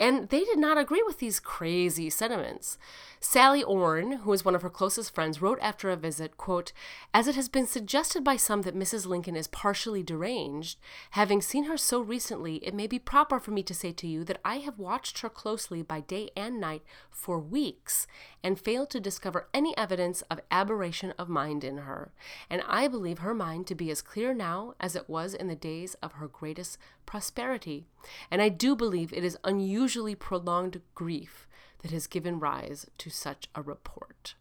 and 0.00 0.30
they 0.30 0.44
did 0.44 0.58
not 0.58 0.78
agree 0.78 1.02
with 1.06 1.18
these 1.18 1.38
crazy 1.38 2.08
sentiments. 2.08 2.78
Sally 3.20 3.62
Orne, 3.62 4.12
who 4.12 4.30
was 4.30 4.46
one 4.46 4.54
of 4.54 4.62
her 4.62 4.70
closest 4.70 5.14
friends, 5.14 5.42
wrote 5.42 5.58
after 5.60 5.90
a 5.90 5.96
visit, 5.96 6.38
quote, 6.38 6.72
As 7.12 7.28
it 7.28 7.34
has 7.34 7.50
been 7.50 7.66
suggested 7.66 8.24
by 8.24 8.36
some 8.36 8.62
that 8.62 8.74
Mrs. 8.74 9.04
Lincoln 9.04 9.36
is 9.36 9.46
partially 9.46 10.02
deranged, 10.02 10.78
having 11.10 11.42
seen 11.42 11.64
her 11.64 11.76
so 11.76 12.00
recently, 12.00 12.56
it 12.64 12.72
may 12.72 12.86
be 12.86 12.98
proper 12.98 13.38
for 13.38 13.50
me 13.50 13.62
to 13.62 13.74
say 13.74 13.92
to 13.92 14.06
you 14.06 14.24
that 14.24 14.40
I 14.42 14.56
have 14.60 14.78
watched 14.78 15.20
her 15.20 15.28
closely 15.28 15.82
by 15.82 16.00
day 16.00 16.30
and 16.34 16.58
night 16.58 16.82
for 17.10 17.38
weeks, 17.38 18.06
and 18.42 18.58
failed 18.58 18.90
to 18.90 19.00
discover 19.00 19.48
any 19.52 19.76
evidence 19.76 20.22
of 20.22 20.40
aberration 20.50 21.12
of 21.18 21.28
mind 21.28 21.64
in 21.64 21.78
her. 21.78 22.12
And 22.48 22.62
I 22.66 22.88
believe 22.88 23.18
her 23.18 23.34
mind 23.34 23.66
to 23.68 23.74
be 23.74 23.90
as 23.90 24.02
clear 24.02 24.32
now 24.32 24.74
as 24.80 24.96
it 24.96 25.08
was 25.08 25.34
in 25.34 25.48
the 25.48 25.54
days 25.54 25.94
of 26.02 26.12
her 26.14 26.28
greatest 26.28 26.78
prosperity. 27.06 27.86
And 28.30 28.40
I 28.40 28.48
do 28.48 28.74
believe 28.74 29.12
it 29.12 29.24
is 29.24 29.38
unusually 29.44 30.14
prolonged 30.14 30.80
grief 30.94 31.46
that 31.82 31.90
has 31.90 32.06
given 32.06 32.40
rise 32.40 32.86
to 32.98 33.10
such 33.10 33.48
a 33.54 33.62
report. 33.62 34.34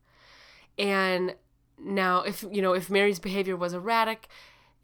And 0.78 1.35
now 1.83 2.22
if 2.22 2.44
you 2.50 2.61
know 2.61 2.72
if 2.72 2.90
mary's 2.90 3.18
behavior 3.18 3.57
was 3.57 3.72
erratic 3.72 4.28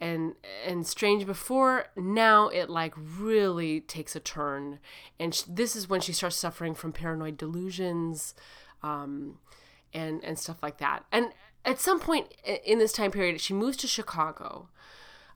and 0.00 0.34
and 0.66 0.86
strange 0.86 1.26
before 1.26 1.86
now 1.96 2.48
it 2.48 2.68
like 2.70 2.94
really 2.96 3.80
takes 3.80 4.14
a 4.14 4.20
turn 4.20 4.78
and 5.18 5.34
sh- 5.34 5.42
this 5.48 5.74
is 5.74 5.88
when 5.88 6.00
she 6.00 6.12
starts 6.12 6.36
suffering 6.36 6.74
from 6.74 6.92
paranoid 6.92 7.36
delusions 7.36 8.34
um, 8.82 9.38
and 9.92 10.22
and 10.24 10.38
stuff 10.38 10.62
like 10.62 10.78
that 10.78 11.04
and 11.12 11.28
at 11.64 11.80
some 11.80 11.98
point 11.98 12.32
in 12.64 12.78
this 12.78 12.92
time 12.92 13.10
period 13.10 13.40
she 13.40 13.54
moves 13.54 13.76
to 13.76 13.86
chicago 13.86 14.68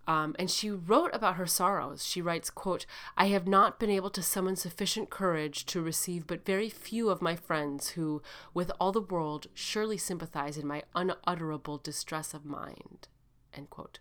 um, 0.09 0.35
and 0.39 0.51
she 0.51 0.71
wrote 0.71 1.11
about 1.13 1.37
her 1.37 1.47
sorrows 1.47 2.05
she 2.05 2.21
writes 2.21 2.51
quote 2.51 2.87
i 3.17 3.27
have 3.27 3.47
not 3.47 3.79
been 3.79 3.91
able 3.91 4.11
to 4.11 4.23
summon 4.23 4.57
sufficient 4.57 5.11
courage 5.11 5.65
to 5.67 5.81
receive 5.81 6.27
but 6.27 6.45
very 6.45 6.69
few 6.69 7.11
of 7.11 7.23
my 7.23 7.37
friends 7.37 7.91
who 7.91 8.21
with 8.53 8.73
all 8.81 8.91
the 8.91 9.01
world 9.01 9.47
surely 9.55 9.97
sympathize 9.97 10.59
in 10.59 10.67
my 10.67 10.83
unutterable 10.97 11.79
distress 11.79 12.35
of 12.35 12.45
mind 12.45 13.07
end 13.55 13.71
quote 13.71 14.01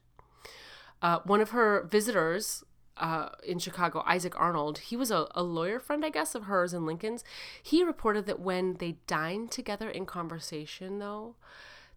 uh, 1.00 1.20
one 1.26 1.42
of 1.42 1.52
her 1.52 1.84
visitors 1.84 2.64
uh, 3.00 3.30
in 3.44 3.60
Chicago, 3.60 4.04
Isaac 4.08 4.34
Arnold, 4.40 4.80
he 4.80 4.98
was 4.98 5.12
a, 5.12 5.28
a 5.36 5.44
lawyer 5.44 5.80
friend, 5.80 6.04
I 6.04 6.10
guess, 6.10 6.34
of 6.34 6.46
hers 6.46 6.74
and 6.74 6.86
Lincoln's. 6.86 7.24
He 7.62 7.84
reported 7.84 8.26
that 8.26 8.40
when 8.40 8.76
they 8.76 8.98
dined 9.06 9.52
together 9.52 9.88
in 9.88 10.08
conversation, 10.08 10.98
though, 10.98 11.36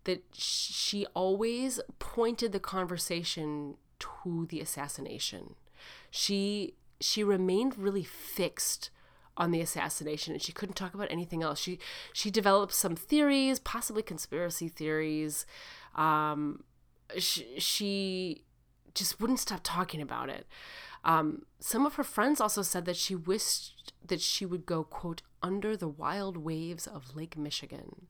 that 0.04 0.24
she 0.32 1.06
always 1.14 1.80
pointed 1.98 2.52
the 2.52 2.60
conversation 2.60 3.76
to 4.00 4.46
the 4.48 4.60
assassination. 4.60 5.54
She 6.10 6.74
she 7.00 7.24
remained 7.24 7.78
really 7.78 8.04
fixed 8.04 8.90
on 9.36 9.52
the 9.52 9.60
assassination 9.60 10.34
and 10.34 10.42
she 10.42 10.52
couldn't 10.52 10.74
talk 10.74 10.92
about 10.92 11.10
anything 11.10 11.42
else. 11.42 11.58
She 11.58 11.78
she 12.12 12.30
developed 12.30 12.74
some 12.74 12.96
theories, 12.96 13.58
possibly 13.58 14.02
conspiracy 14.02 14.68
theories. 14.68 15.46
Um, 15.94 16.64
she, 17.18 17.58
she 17.58 18.44
just 18.94 19.20
wouldn't 19.20 19.40
stop 19.40 19.60
talking 19.62 20.00
about 20.00 20.28
it. 20.28 20.46
Um, 21.04 21.46
some 21.58 21.86
of 21.86 21.94
her 21.94 22.04
friends 22.04 22.40
also 22.40 22.62
said 22.62 22.84
that 22.84 22.96
she 22.96 23.14
wished 23.14 23.92
that 24.06 24.20
she 24.20 24.44
would 24.44 24.66
go, 24.66 24.84
quote, 24.84 25.22
under 25.42 25.76
the 25.76 25.88
wild 25.88 26.36
waves 26.36 26.86
of 26.86 27.16
Lake 27.16 27.36
Michigan. 27.36 28.06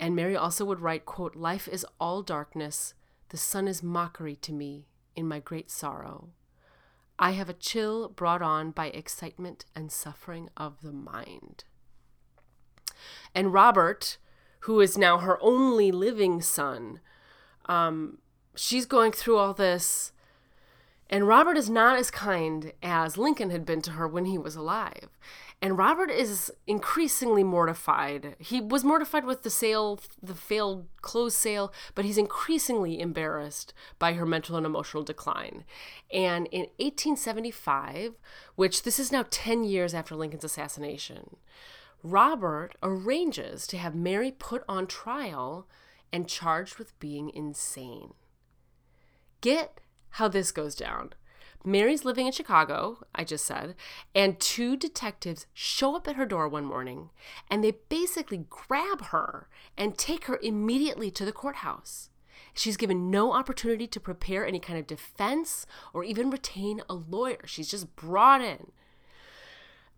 And 0.00 0.16
Mary 0.16 0.36
also 0.36 0.64
would 0.64 0.80
write, 0.80 1.06
quote, 1.06 1.36
life 1.36 1.68
is 1.68 1.86
all 2.00 2.22
darkness. 2.22 2.94
The 3.34 3.38
sun 3.38 3.66
is 3.66 3.82
mockery 3.82 4.36
to 4.42 4.52
me 4.52 4.86
in 5.16 5.26
my 5.26 5.40
great 5.40 5.68
sorrow. 5.68 6.28
I 7.18 7.32
have 7.32 7.48
a 7.48 7.52
chill 7.52 8.08
brought 8.08 8.42
on 8.42 8.70
by 8.70 8.90
excitement 8.90 9.64
and 9.74 9.90
suffering 9.90 10.50
of 10.56 10.82
the 10.82 10.92
mind. 10.92 11.64
And 13.34 13.52
Robert, 13.52 14.18
who 14.60 14.78
is 14.78 14.96
now 14.96 15.18
her 15.18 15.36
only 15.42 15.90
living 15.90 16.42
son, 16.42 17.00
um, 17.66 18.18
she's 18.54 18.86
going 18.86 19.10
through 19.10 19.38
all 19.38 19.52
this. 19.52 20.12
And 21.14 21.28
Robert 21.28 21.56
is 21.56 21.70
not 21.70 21.96
as 21.96 22.10
kind 22.10 22.72
as 22.82 23.16
Lincoln 23.16 23.50
had 23.50 23.64
been 23.64 23.80
to 23.82 23.92
her 23.92 24.08
when 24.08 24.24
he 24.24 24.36
was 24.36 24.56
alive. 24.56 25.10
And 25.62 25.78
Robert 25.78 26.10
is 26.10 26.50
increasingly 26.66 27.44
mortified. 27.44 28.34
He 28.40 28.60
was 28.60 28.82
mortified 28.82 29.24
with 29.24 29.44
the 29.44 29.48
sale, 29.48 30.00
the 30.20 30.34
failed 30.34 30.88
clothes 31.02 31.36
sale, 31.36 31.72
but 31.94 32.04
he's 32.04 32.18
increasingly 32.18 32.98
embarrassed 32.98 33.72
by 34.00 34.14
her 34.14 34.26
mental 34.26 34.56
and 34.56 34.66
emotional 34.66 35.04
decline. 35.04 35.62
And 36.12 36.48
in 36.48 36.62
1875, 36.78 38.14
which 38.56 38.82
this 38.82 38.98
is 38.98 39.12
now 39.12 39.24
10 39.30 39.62
years 39.62 39.94
after 39.94 40.16
Lincoln's 40.16 40.42
assassination, 40.42 41.36
Robert 42.02 42.72
arranges 42.82 43.68
to 43.68 43.78
have 43.78 43.94
Mary 43.94 44.32
put 44.32 44.64
on 44.68 44.88
trial 44.88 45.68
and 46.12 46.26
charged 46.26 46.76
with 46.76 46.98
being 46.98 47.30
insane. 47.32 48.14
Get 49.40 49.78
how 50.14 50.28
this 50.28 50.52
goes 50.52 50.74
down. 50.76 51.12
Mary's 51.64 52.04
living 52.04 52.26
in 52.26 52.32
Chicago, 52.32 52.98
I 53.14 53.24
just 53.24 53.44
said, 53.44 53.74
and 54.14 54.38
two 54.38 54.76
detectives 54.76 55.46
show 55.54 55.96
up 55.96 56.06
at 56.06 56.14
her 56.16 56.26
door 56.26 56.46
one 56.46 56.64
morning 56.64 57.10
and 57.50 57.64
they 57.64 57.72
basically 57.88 58.46
grab 58.48 59.06
her 59.06 59.48
and 59.76 59.96
take 59.96 60.26
her 60.26 60.38
immediately 60.42 61.10
to 61.10 61.24
the 61.24 61.32
courthouse. 61.32 62.10
She's 62.52 62.76
given 62.76 63.10
no 63.10 63.32
opportunity 63.32 63.88
to 63.88 63.98
prepare 63.98 64.46
any 64.46 64.60
kind 64.60 64.78
of 64.78 64.86
defense 64.86 65.66
or 65.92 66.04
even 66.04 66.30
retain 66.30 66.82
a 66.88 66.94
lawyer. 66.94 67.40
She's 67.46 67.70
just 67.70 67.96
brought 67.96 68.40
in. 68.42 68.70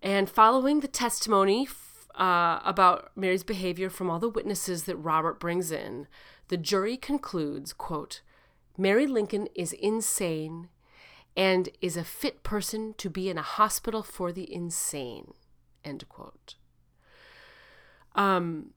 And 0.00 0.31
following 0.31 0.81
the 0.81 0.88
testimony 0.88 1.68
uh, 2.14 2.61
about 2.64 3.11
Mary's 3.16 3.44
behavior 3.44 3.90
from 3.90 4.09
all 4.09 4.18
the 4.18 4.31
witnesses 4.31 4.85
that 4.85 4.96
Robert 4.96 5.38
brings 5.40 5.70
in, 5.70 6.07
the 6.48 6.57
jury 6.57 6.96
concludes, 6.96 7.74
quote, 7.74 8.22
Mary 8.79 9.07
Lincoln 9.07 9.49
is 9.55 9.73
insane 9.73 10.69
and 11.37 11.69
is 11.81 11.97
a 11.97 12.05
fit 12.05 12.43
person 12.43 12.95
to 12.99 13.11
be 13.11 13.29
in 13.29 13.39
a 13.39 13.43
hospital 13.43 14.03
for 14.03 14.33
the 14.33 14.53
insane. 14.53 15.35
End 15.85 16.09
quote. 16.09 16.55
Um, 18.15 18.71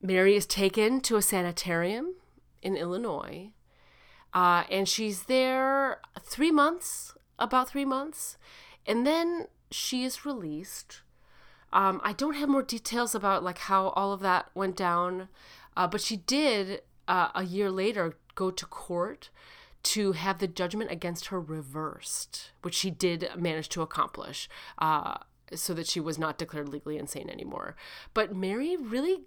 Mary 0.00 0.36
is 0.36 0.46
taken 0.46 1.00
to 1.02 1.16
a 1.16 1.22
sanitarium 1.22 2.14
in 2.62 2.76
Illinois, 2.76 3.50
uh, 4.32 4.64
and 4.70 4.88
she's 4.88 5.24
there 5.24 6.00
three 6.20 6.52
months, 6.52 7.14
about 7.38 7.68
three 7.68 7.84
months, 7.84 8.38
and 8.86 9.06
then 9.06 9.48
she 9.70 10.04
is 10.04 10.24
released. 10.24 11.02
Um, 11.72 12.00
I 12.02 12.12
don't 12.12 12.34
have 12.34 12.48
more 12.48 12.62
details 12.62 13.14
about 13.14 13.42
like 13.42 13.58
how 13.58 13.88
all 13.88 14.12
of 14.12 14.20
that 14.20 14.50
went 14.54 14.76
down, 14.76 15.28
uh, 15.76 15.86
but 15.88 16.00
she 16.00 16.16
did 16.16 16.82
uh, 17.08 17.28
a 17.34 17.42
year 17.42 17.70
later 17.70 18.16
go 18.34 18.50
to 18.50 18.66
court 18.66 19.30
to 19.82 20.12
have 20.12 20.38
the 20.38 20.48
judgment 20.48 20.90
against 20.90 21.26
her 21.26 21.40
reversed, 21.40 22.52
which 22.62 22.74
she 22.74 22.90
did 22.90 23.30
manage 23.36 23.68
to 23.70 23.82
accomplish, 23.82 24.48
uh, 24.78 25.16
so 25.54 25.72
that 25.74 25.86
she 25.86 26.00
was 26.00 26.18
not 26.18 26.38
declared 26.38 26.68
legally 26.68 26.98
insane 26.98 27.30
anymore. 27.30 27.76
But 28.12 28.34
Mary 28.34 28.76
really, 28.76 29.22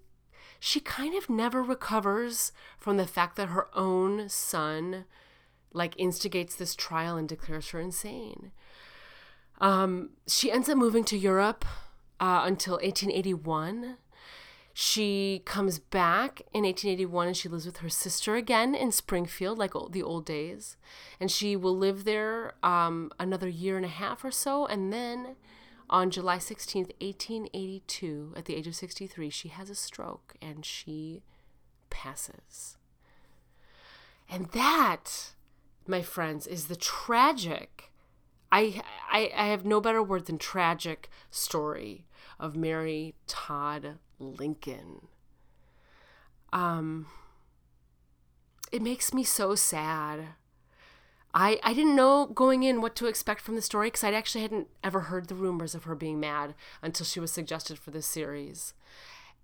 she 0.59 0.79
kind 0.79 1.15
of 1.15 1.29
never 1.29 1.61
recovers 1.63 2.51
from 2.77 2.97
the 2.97 3.07
fact 3.07 3.35
that 3.35 3.49
her 3.49 3.67
own 3.75 4.29
son, 4.29 5.05
like, 5.73 5.95
instigates 5.97 6.55
this 6.55 6.75
trial 6.75 7.17
and 7.17 7.27
declares 7.27 7.69
her 7.69 7.79
insane. 7.79 8.51
Um, 9.59 10.11
she 10.27 10.51
ends 10.51 10.69
up 10.69 10.77
moving 10.77 11.03
to 11.05 11.17
Europe 11.17 11.65
uh, 12.19 12.43
until 12.45 12.75
1881 12.75 13.97
she 14.73 15.43
comes 15.45 15.77
back 15.77 16.41
in 16.51 16.63
1881 16.63 17.27
and 17.27 17.37
she 17.37 17.47
lives 17.47 17.67
with 17.67 17.77
her 17.77 17.89
sister 17.89 18.35
again 18.35 18.73
in 18.73 18.91
Springfield, 18.91 19.59
like 19.59 19.73
the 19.91 20.01
old 20.01 20.25
days. 20.25 20.77
And 21.19 21.29
she 21.29 21.55
will 21.55 21.77
live 21.77 22.05
there 22.05 22.55
um, 22.63 23.11
another 23.19 23.47
year 23.47 23.77
and 23.77 23.85
a 23.85 23.89
half 23.89 24.25
or 24.25 24.31
so. 24.31 24.65
And 24.65 24.91
then 24.91 25.35
on 25.91 26.09
July 26.09 26.37
16th, 26.37 26.91
1882, 26.99 28.33
at 28.35 28.45
the 28.45 28.55
age 28.55 28.65
of 28.65 28.75
63, 28.75 29.29
she 29.29 29.49
has 29.49 29.69
a 29.69 29.75
stroke 29.75 30.33
and 30.41 30.65
she 30.65 31.21
passes. 31.91 32.77
And 34.27 34.47
that, 34.53 35.33
my 35.85 36.01
friends, 36.01 36.47
is 36.47 36.65
the 36.65 36.75
tragic. 36.75 37.91
I, 38.53 38.83
I, 39.11 39.31
I 39.35 39.47
have 39.47 39.65
no 39.65 39.81
better 39.81 40.03
word 40.03 40.27
than 40.27 40.37
tragic 40.37 41.09
story 41.31 42.05
of 42.39 42.55
Mary 42.55 43.15
Todd 43.25 43.97
Lincoln. 44.19 45.07
Um, 46.53 47.07
it 48.71 48.83
makes 48.83 49.11
me 49.11 49.23
so 49.23 49.55
sad. 49.55 50.27
I, 51.33 51.59
I 51.63 51.73
didn't 51.73 51.95
know 51.95 52.27
going 52.27 52.61
in 52.61 52.79
what 52.79 52.95
to 52.97 53.07
expect 53.07 53.41
from 53.41 53.55
the 53.55 53.61
story 53.63 53.87
because 53.87 54.03
I 54.03 54.13
actually 54.13 54.43
hadn't 54.43 54.67
ever 54.83 54.99
heard 54.99 55.29
the 55.29 55.35
rumors 55.35 55.73
of 55.73 55.85
her 55.85 55.95
being 55.95 56.19
mad 56.19 56.53
until 56.83 57.07
she 57.07 57.19
was 57.19 57.31
suggested 57.31 57.79
for 57.79 57.89
this 57.89 58.05
series. 58.05 58.75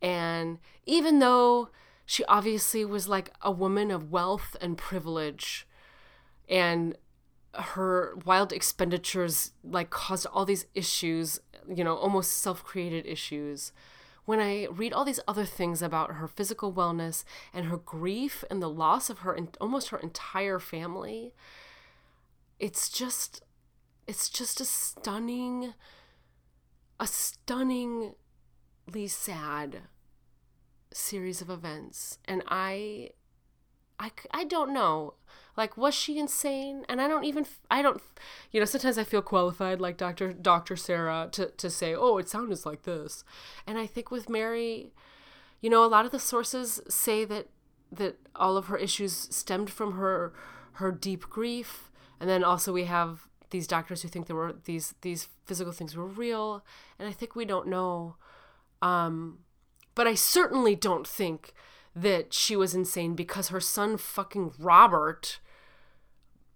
And 0.03 0.59
even 0.85 1.17
though 1.17 1.69
she 2.05 2.23
obviously 2.25 2.85
was 2.85 3.07
like 3.07 3.33
a 3.41 3.49
woman 3.49 3.89
of 3.89 4.11
wealth 4.11 4.55
and 4.61 4.77
privilege, 4.77 5.67
and 6.47 6.95
her 7.55 8.15
wild 8.25 8.53
expenditures 8.53 9.51
like 9.63 9.89
caused 9.89 10.25
all 10.27 10.45
these 10.45 10.65
issues, 10.75 11.39
you 11.67 11.83
know, 11.83 11.95
almost 11.95 12.33
self 12.33 12.63
created 12.63 13.05
issues. 13.05 13.71
When 14.25 14.39
I 14.39 14.67
read 14.69 14.93
all 14.93 15.05
these 15.05 15.19
other 15.27 15.45
things 15.45 15.81
about 15.81 16.13
her 16.13 16.27
physical 16.27 16.71
wellness 16.71 17.23
and 17.51 17.65
her 17.65 17.77
grief 17.77 18.43
and 18.51 18.61
the 18.61 18.69
loss 18.69 19.09
of 19.09 19.19
her 19.19 19.33
and 19.33 19.57
almost 19.59 19.89
her 19.89 19.97
entire 19.97 20.59
family, 20.59 21.33
it's 22.59 22.89
just 22.89 23.43
it's 24.07 24.29
just 24.29 24.61
a 24.61 24.65
stunning 24.65 25.73
a 26.99 27.07
stunningly 27.07 28.13
sad 29.07 29.83
series 30.91 31.41
of 31.41 31.49
events. 31.49 32.19
And 32.25 32.43
I 32.47 33.11
I, 33.99 34.11
I 34.31 34.43
don't 34.45 34.73
know 34.73 35.15
like 35.59 35.77
was 35.77 35.93
she 35.93 36.17
insane? 36.17 36.85
And 36.89 36.99
i 36.99 37.07
don't 37.07 37.25
even 37.25 37.45
i 37.69 37.83
don't 37.83 38.01
you 38.51 38.59
know 38.59 38.65
sometimes 38.65 38.97
i 38.97 39.03
feel 39.03 39.21
qualified 39.21 39.79
like 39.79 39.97
dr 39.97 40.33
dr 40.33 40.75
sarah 40.75 41.29
to, 41.33 41.51
to 41.51 41.69
say 41.69 41.93
oh 41.93 42.17
it 42.17 42.27
sounded 42.29 42.65
like 42.65 42.83
this. 42.83 43.23
And 43.67 43.77
i 43.77 43.85
think 43.85 44.09
with 44.09 44.29
mary 44.29 44.91
you 45.61 45.69
know 45.69 45.83
a 45.85 45.93
lot 45.95 46.05
of 46.05 46.11
the 46.11 46.19
sources 46.19 46.81
say 46.87 47.25
that 47.25 47.47
that 47.91 48.17
all 48.35 48.57
of 48.57 48.67
her 48.67 48.77
issues 48.77 49.13
stemmed 49.13 49.69
from 49.69 49.93
her 49.93 50.33
her 50.73 50.91
deep 50.91 51.29
grief, 51.29 51.91
and 52.19 52.29
then 52.29 52.43
also 52.43 52.71
we 52.71 52.85
have 52.85 53.27
these 53.49 53.67
doctors 53.67 54.01
who 54.01 54.07
think 54.07 54.27
there 54.27 54.35
were 54.35 54.55
these 54.65 54.95
these 55.01 55.27
physical 55.45 55.73
things 55.73 55.95
were 55.95 56.05
real, 56.05 56.63
and 56.97 57.07
I 57.07 57.11
think 57.11 57.35
we 57.35 57.45
don't 57.45 57.67
know. 57.67 58.15
Um, 58.81 59.39
but 59.95 60.07
I 60.07 60.15
certainly 60.15 60.75
don't 60.75 61.05
think 61.05 61.53
that 61.95 62.33
she 62.33 62.55
was 62.55 62.73
insane 62.73 63.13
because 63.15 63.49
her 63.49 63.59
son 63.59 63.97
fucking 63.97 64.53
Robert 64.57 65.39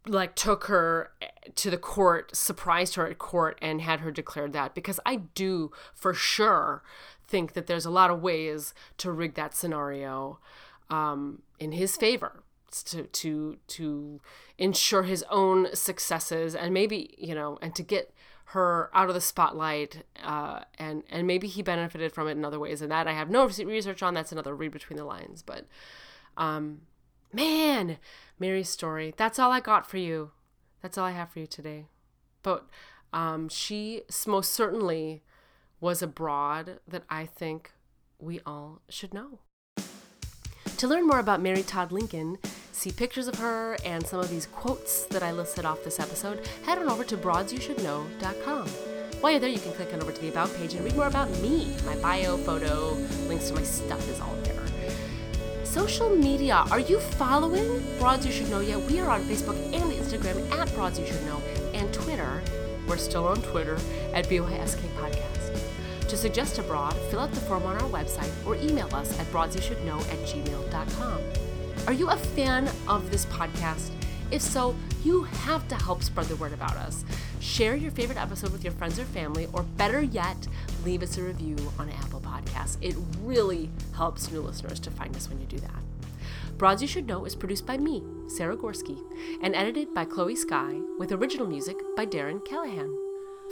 like 0.06 0.36
took 0.36 0.66
her 0.66 1.12
to 1.56 1.70
the 1.70 1.78
court, 1.78 2.36
surprised 2.36 2.96
her 2.96 3.08
at 3.08 3.18
court 3.18 3.58
and 3.62 3.82
had 3.82 4.02
her 4.02 4.12
declared 4.12 4.54
that 4.54 4.76
because 4.76 5.00
I 5.06 5.18
do 5.36 5.72
for 5.94 6.14
sure 6.14 6.84
think 7.26 7.54
that 7.54 7.68
there's 7.68 7.86
a 7.86 7.90
lot 7.90 8.10
of 8.12 8.22
ways 8.22 8.74
to 8.98 9.12
rig 9.12 9.36
that 9.36 9.56
scenario 9.56 10.40
um, 10.90 11.42
in 11.60 11.74
his 11.74 11.98
favor. 11.98 12.44
To 12.86 13.04
to 13.04 13.58
to 13.68 14.20
ensure 14.58 15.04
his 15.04 15.24
own 15.30 15.68
successes 15.76 16.56
and 16.56 16.74
maybe 16.74 17.14
you 17.20 17.36
know 17.36 17.60
and 17.62 17.76
to 17.76 17.84
get 17.84 18.12
her 18.46 18.90
out 18.96 19.10
of 19.10 19.14
the 19.14 19.22
spotlight 19.22 20.04
uh, 20.24 20.62
and 20.80 21.04
and 21.12 21.28
maybe 21.28 21.48
he 21.48 21.62
benefited 21.62 22.12
from 22.12 22.28
it 22.28 22.32
in 22.32 22.44
other 22.44 22.58
ways 22.60 22.82
and 22.82 22.92
that. 22.92 23.08
I 23.08 23.14
have 23.14 23.30
no 23.30 23.46
research 23.46 24.02
on 24.02 24.16
that's 24.16 24.32
another 24.32 24.56
read 24.56 24.72
between 24.72 24.98
the 24.98 25.06
lines 25.06 25.44
but 25.44 25.68
um, 26.36 26.82
man 27.34 27.98
Mary's 28.40 28.70
story 28.70 29.14
that's 29.18 29.40
all 29.40 29.52
I 29.52 29.60
got 29.60 29.90
for 29.90 29.98
you 29.98 30.32
that's 30.82 30.98
all 30.98 31.06
I 31.06 31.12
have 31.12 31.32
for 31.32 31.40
you 31.40 31.48
today 31.48 31.88
but 32.42 32.68
um, 33.14 33.48
she 33.48 34.02
most 34.28 34.54
certainly 34.54 35.24
was 35.80 36.02
a 36.02 36.08
broad 36.08 36.80
that 36.88 37.04
I 37.10 37.26
think 37.26 37.72
we 38.20 38.40
all 38.46 38.82
should 38.90 39.14
know. 39.14 39.40
To 40.78 40.88
learn 40.88 41.08
more 41.08 41.20
about 41.20 41.42
Mary 41.42 41.62
Todd 41.62 41.92
Lincoln, 41.92 42.38
see 42.72 42.92
pictures 42.92 43.28
of 43.28 43.36
her 43.36 43.78
and 43.86 44.06
some 44.06 44.20
of 44.20 44.30
these 44.30 44.48
quotes 44.48 45.06
that 45.06 45.24
I 45.24 45.32
listed 45.32 45.66
off 45.66 45.84
this 45.84 46.00
episode, 46.00 46.48
head 46.66 46.78
on 46.78 46.90
over 46.90 47.04
to 47.04 47.18
broadsyoushouldknow.com. 47.18 48.68
While 49.22 49.32
you're 49.32 49.40
there, 49.40 49.50
you 49.50 49.60
can 49.60 49.72
click 49.74 49.94
on 49.94 50.02
over 50.02 50.12
to 50.12 50.22
the 50.22 50.30
About 50.30 50.54
page 50.56 50.74
and 50.74 50.84
read 50.84 50.96
more 50.96 51.08
about 51.08 51.30
me. 51.40 51.74
My 51.86 51.96
bio, 51.98 52.36
photo, 52.38 52.94
links 53.28 53.50
to 53.50 53.54
my 53.54 53.64
stuff 53.64 54.06
is 54.10 54.20
all 54.20 54.36
there. 54.44 54.63
Social 55.74 56.16
media. 56.16 56.64
Are 56.70 56.80
you 56.80 57.00
following 57.00 57.82
Broads 57.98 58.28
You 58.28 58.32
Should 58.32 58.52
Know 58.52 58.60
yet? 58.60 58.80
We 58.82 59.00
are 59.00 59.10
on 59.10 59.24
Facebook 59.24 59.56
and 59.74 59.92
Instagram 59.92 60.52
at 60.52 60.72
Broads 60.76 61.00
You 61.00 61.08
Should 61.08 61.26
Know 61.26 61.42
and 61.74 61.92
Twitter. 61.92 62.44
We're 62.88 62.98
still 62.98 63.26
on 63.26 63.42
Twitter 63.42 63.80
at 64.14 64.30
BYSK 64.30 64.82
Podcast. 65.00 65.60
To 66.08 66.16
suggest 66.16 66.60
a 66.60 66.62
broad, 66.62 66.94
fill 67.10 67.22
out 67.22 67.32
the 67.32 67.40
form 67.40 67.64
on 67.64 67.82
our 67.82 67.90
website 67.90 68.32
or 68.46 68.56
email 68.56 68.88
us 68.94 69.20
at 69.20 69.26
broadsyoushouldknow 69.32 70.00
at 70.12 70.20
gmail.com. 70.28 71.20
Are 71.88 71.94
you 71.94 72.08
a 72.08 72.18
fan 72.18 72.70
of 72.88 73.10
this 73.10 73.26
podcast? 73.26 73.90
If 74.30 74.44
so, 74.44 74.76
you 75.04 75.24
have 75.24 75.68
to 75.70 75.76
help 75.76 76.04
spread 76.04 76.28
the 76.28 76.36
word 76.36 76.54
about 76.54 76.76
us. 76.76 77.04
Share 77.40 77.76
your 77.76 77.90
favorite 77.90 78.20
episode 78.20 78.52
with 78.52 78.64
your 78.64 78.74
friends 78.74 79.00
or 79.00 79.06
family, 79.06 79.48
or 79.54 79.64
better 79.64 80.04
yet, 80.04 80.48
leave 80.86 81.02
us 81.02 81.18
a 81.18 81.24
review 81.24 81.58
on 81.80 81.90
Apple 81.90 82.22
Podcasts. 82.22 82.33
It 82.84 82.96
really 83.22 83.70
helps 83.96 84.30
new 84.30 84.42
listeners 84.42 84.80
to 84.82 84.92
find 84.92 85.16
us 85.16 85.30
when 85.30 85.40
you 85.40 85.46
do 85.46 85.60
that. 85.60 85.84
Broads 86.58 86.82
You 86.82 86.88
Should 86.88 87.08
Know 87.08 87.24
is 87.24 87.34
produced 87.34 87.66
by 87.66 87.78
me, 87.78 88.04
Sarah 88.28 88.58
Gorski, 88.58 89.02
and 89.42 89.56
edited 89.56 89.94
by 89.94 90.04
Chloe 90.04 90.36
Sky, 90.36 90.80
with 91.00 91.14
original 91.14 91.48
music 91.48 91.78
by 91.96 92.06
Darren 92.06 92.46
Callahan. 92.46 92.94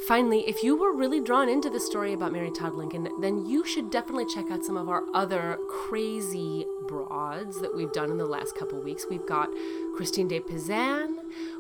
Finally, 0.08 0.48
if 0.48 0.64
you 0.64 0.76
were 0.76 0.94
really 0.94 1.20
drawn 1.20 1.48
into 1.48 1.70
the 1.70 1.80
story 1.80 2.14
about 2.14 2.32
Mary 2.32 2.52
Todd 2.52 2.74
Lincoln, 2.74 3.08
then 3.22 3.46
you 3.46 3.66
should 3.66 3.90
definitely 3.90 4.26
check 4.26 4.50
out 4.52 4.66
some 4.66 4.76
of 4.76 4.90
our 4.90 5.04
other 5.14 5.58
crazy 5.70 6.66
broads 6.88 7.62
that 7.62 7.76
we've 7.76 7.92
done 7.92 8.10
in 8.10 8.18
the 8.18 8.26
last 8.26 8.56
couple 8.56 8.82
weeks. 8.82 9.06
We've 9.10 9.26
got 9.26 9.50
Christine 9.96 10.28
de 10.28 10.40
Pizan, 10.40 11.18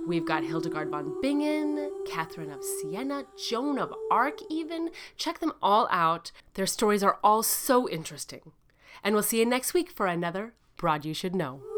we've 0.07 0.25
got 0.25 0.43
Hildegard 0.43 0.89
von 0.89 1.19
Bingen, 1.21 1.91
Catherine 2.05 2.51
of 2.51 2.63
Siena, 2.63 3.25
Joan 3.37 3.77
of 3.77 3.93
Arc, 4.09 4.39
even. 4.49 4.89
Check 5.17 5.39
them 5.39 5.53
all 5.61 5.87
out. 5.91 6.31
Their 6.55 6.67
stories 6.67 7.03
are 7.03 7.19
all 7.23 7.43
so 7.43 7.89
interesting. 7.89 8.51
And 9.03 9.15
we'll 9.15 9.23
see 9.23 9.39
you 9.39 9.45
next 9.45 9.73
week 9.73 9.91
for 9.91 10.07
another 10.07 10.53
Broad 10.77 11.05
You 11.05 11.13
Should 11.13 11.35
Know. 11.35 11.70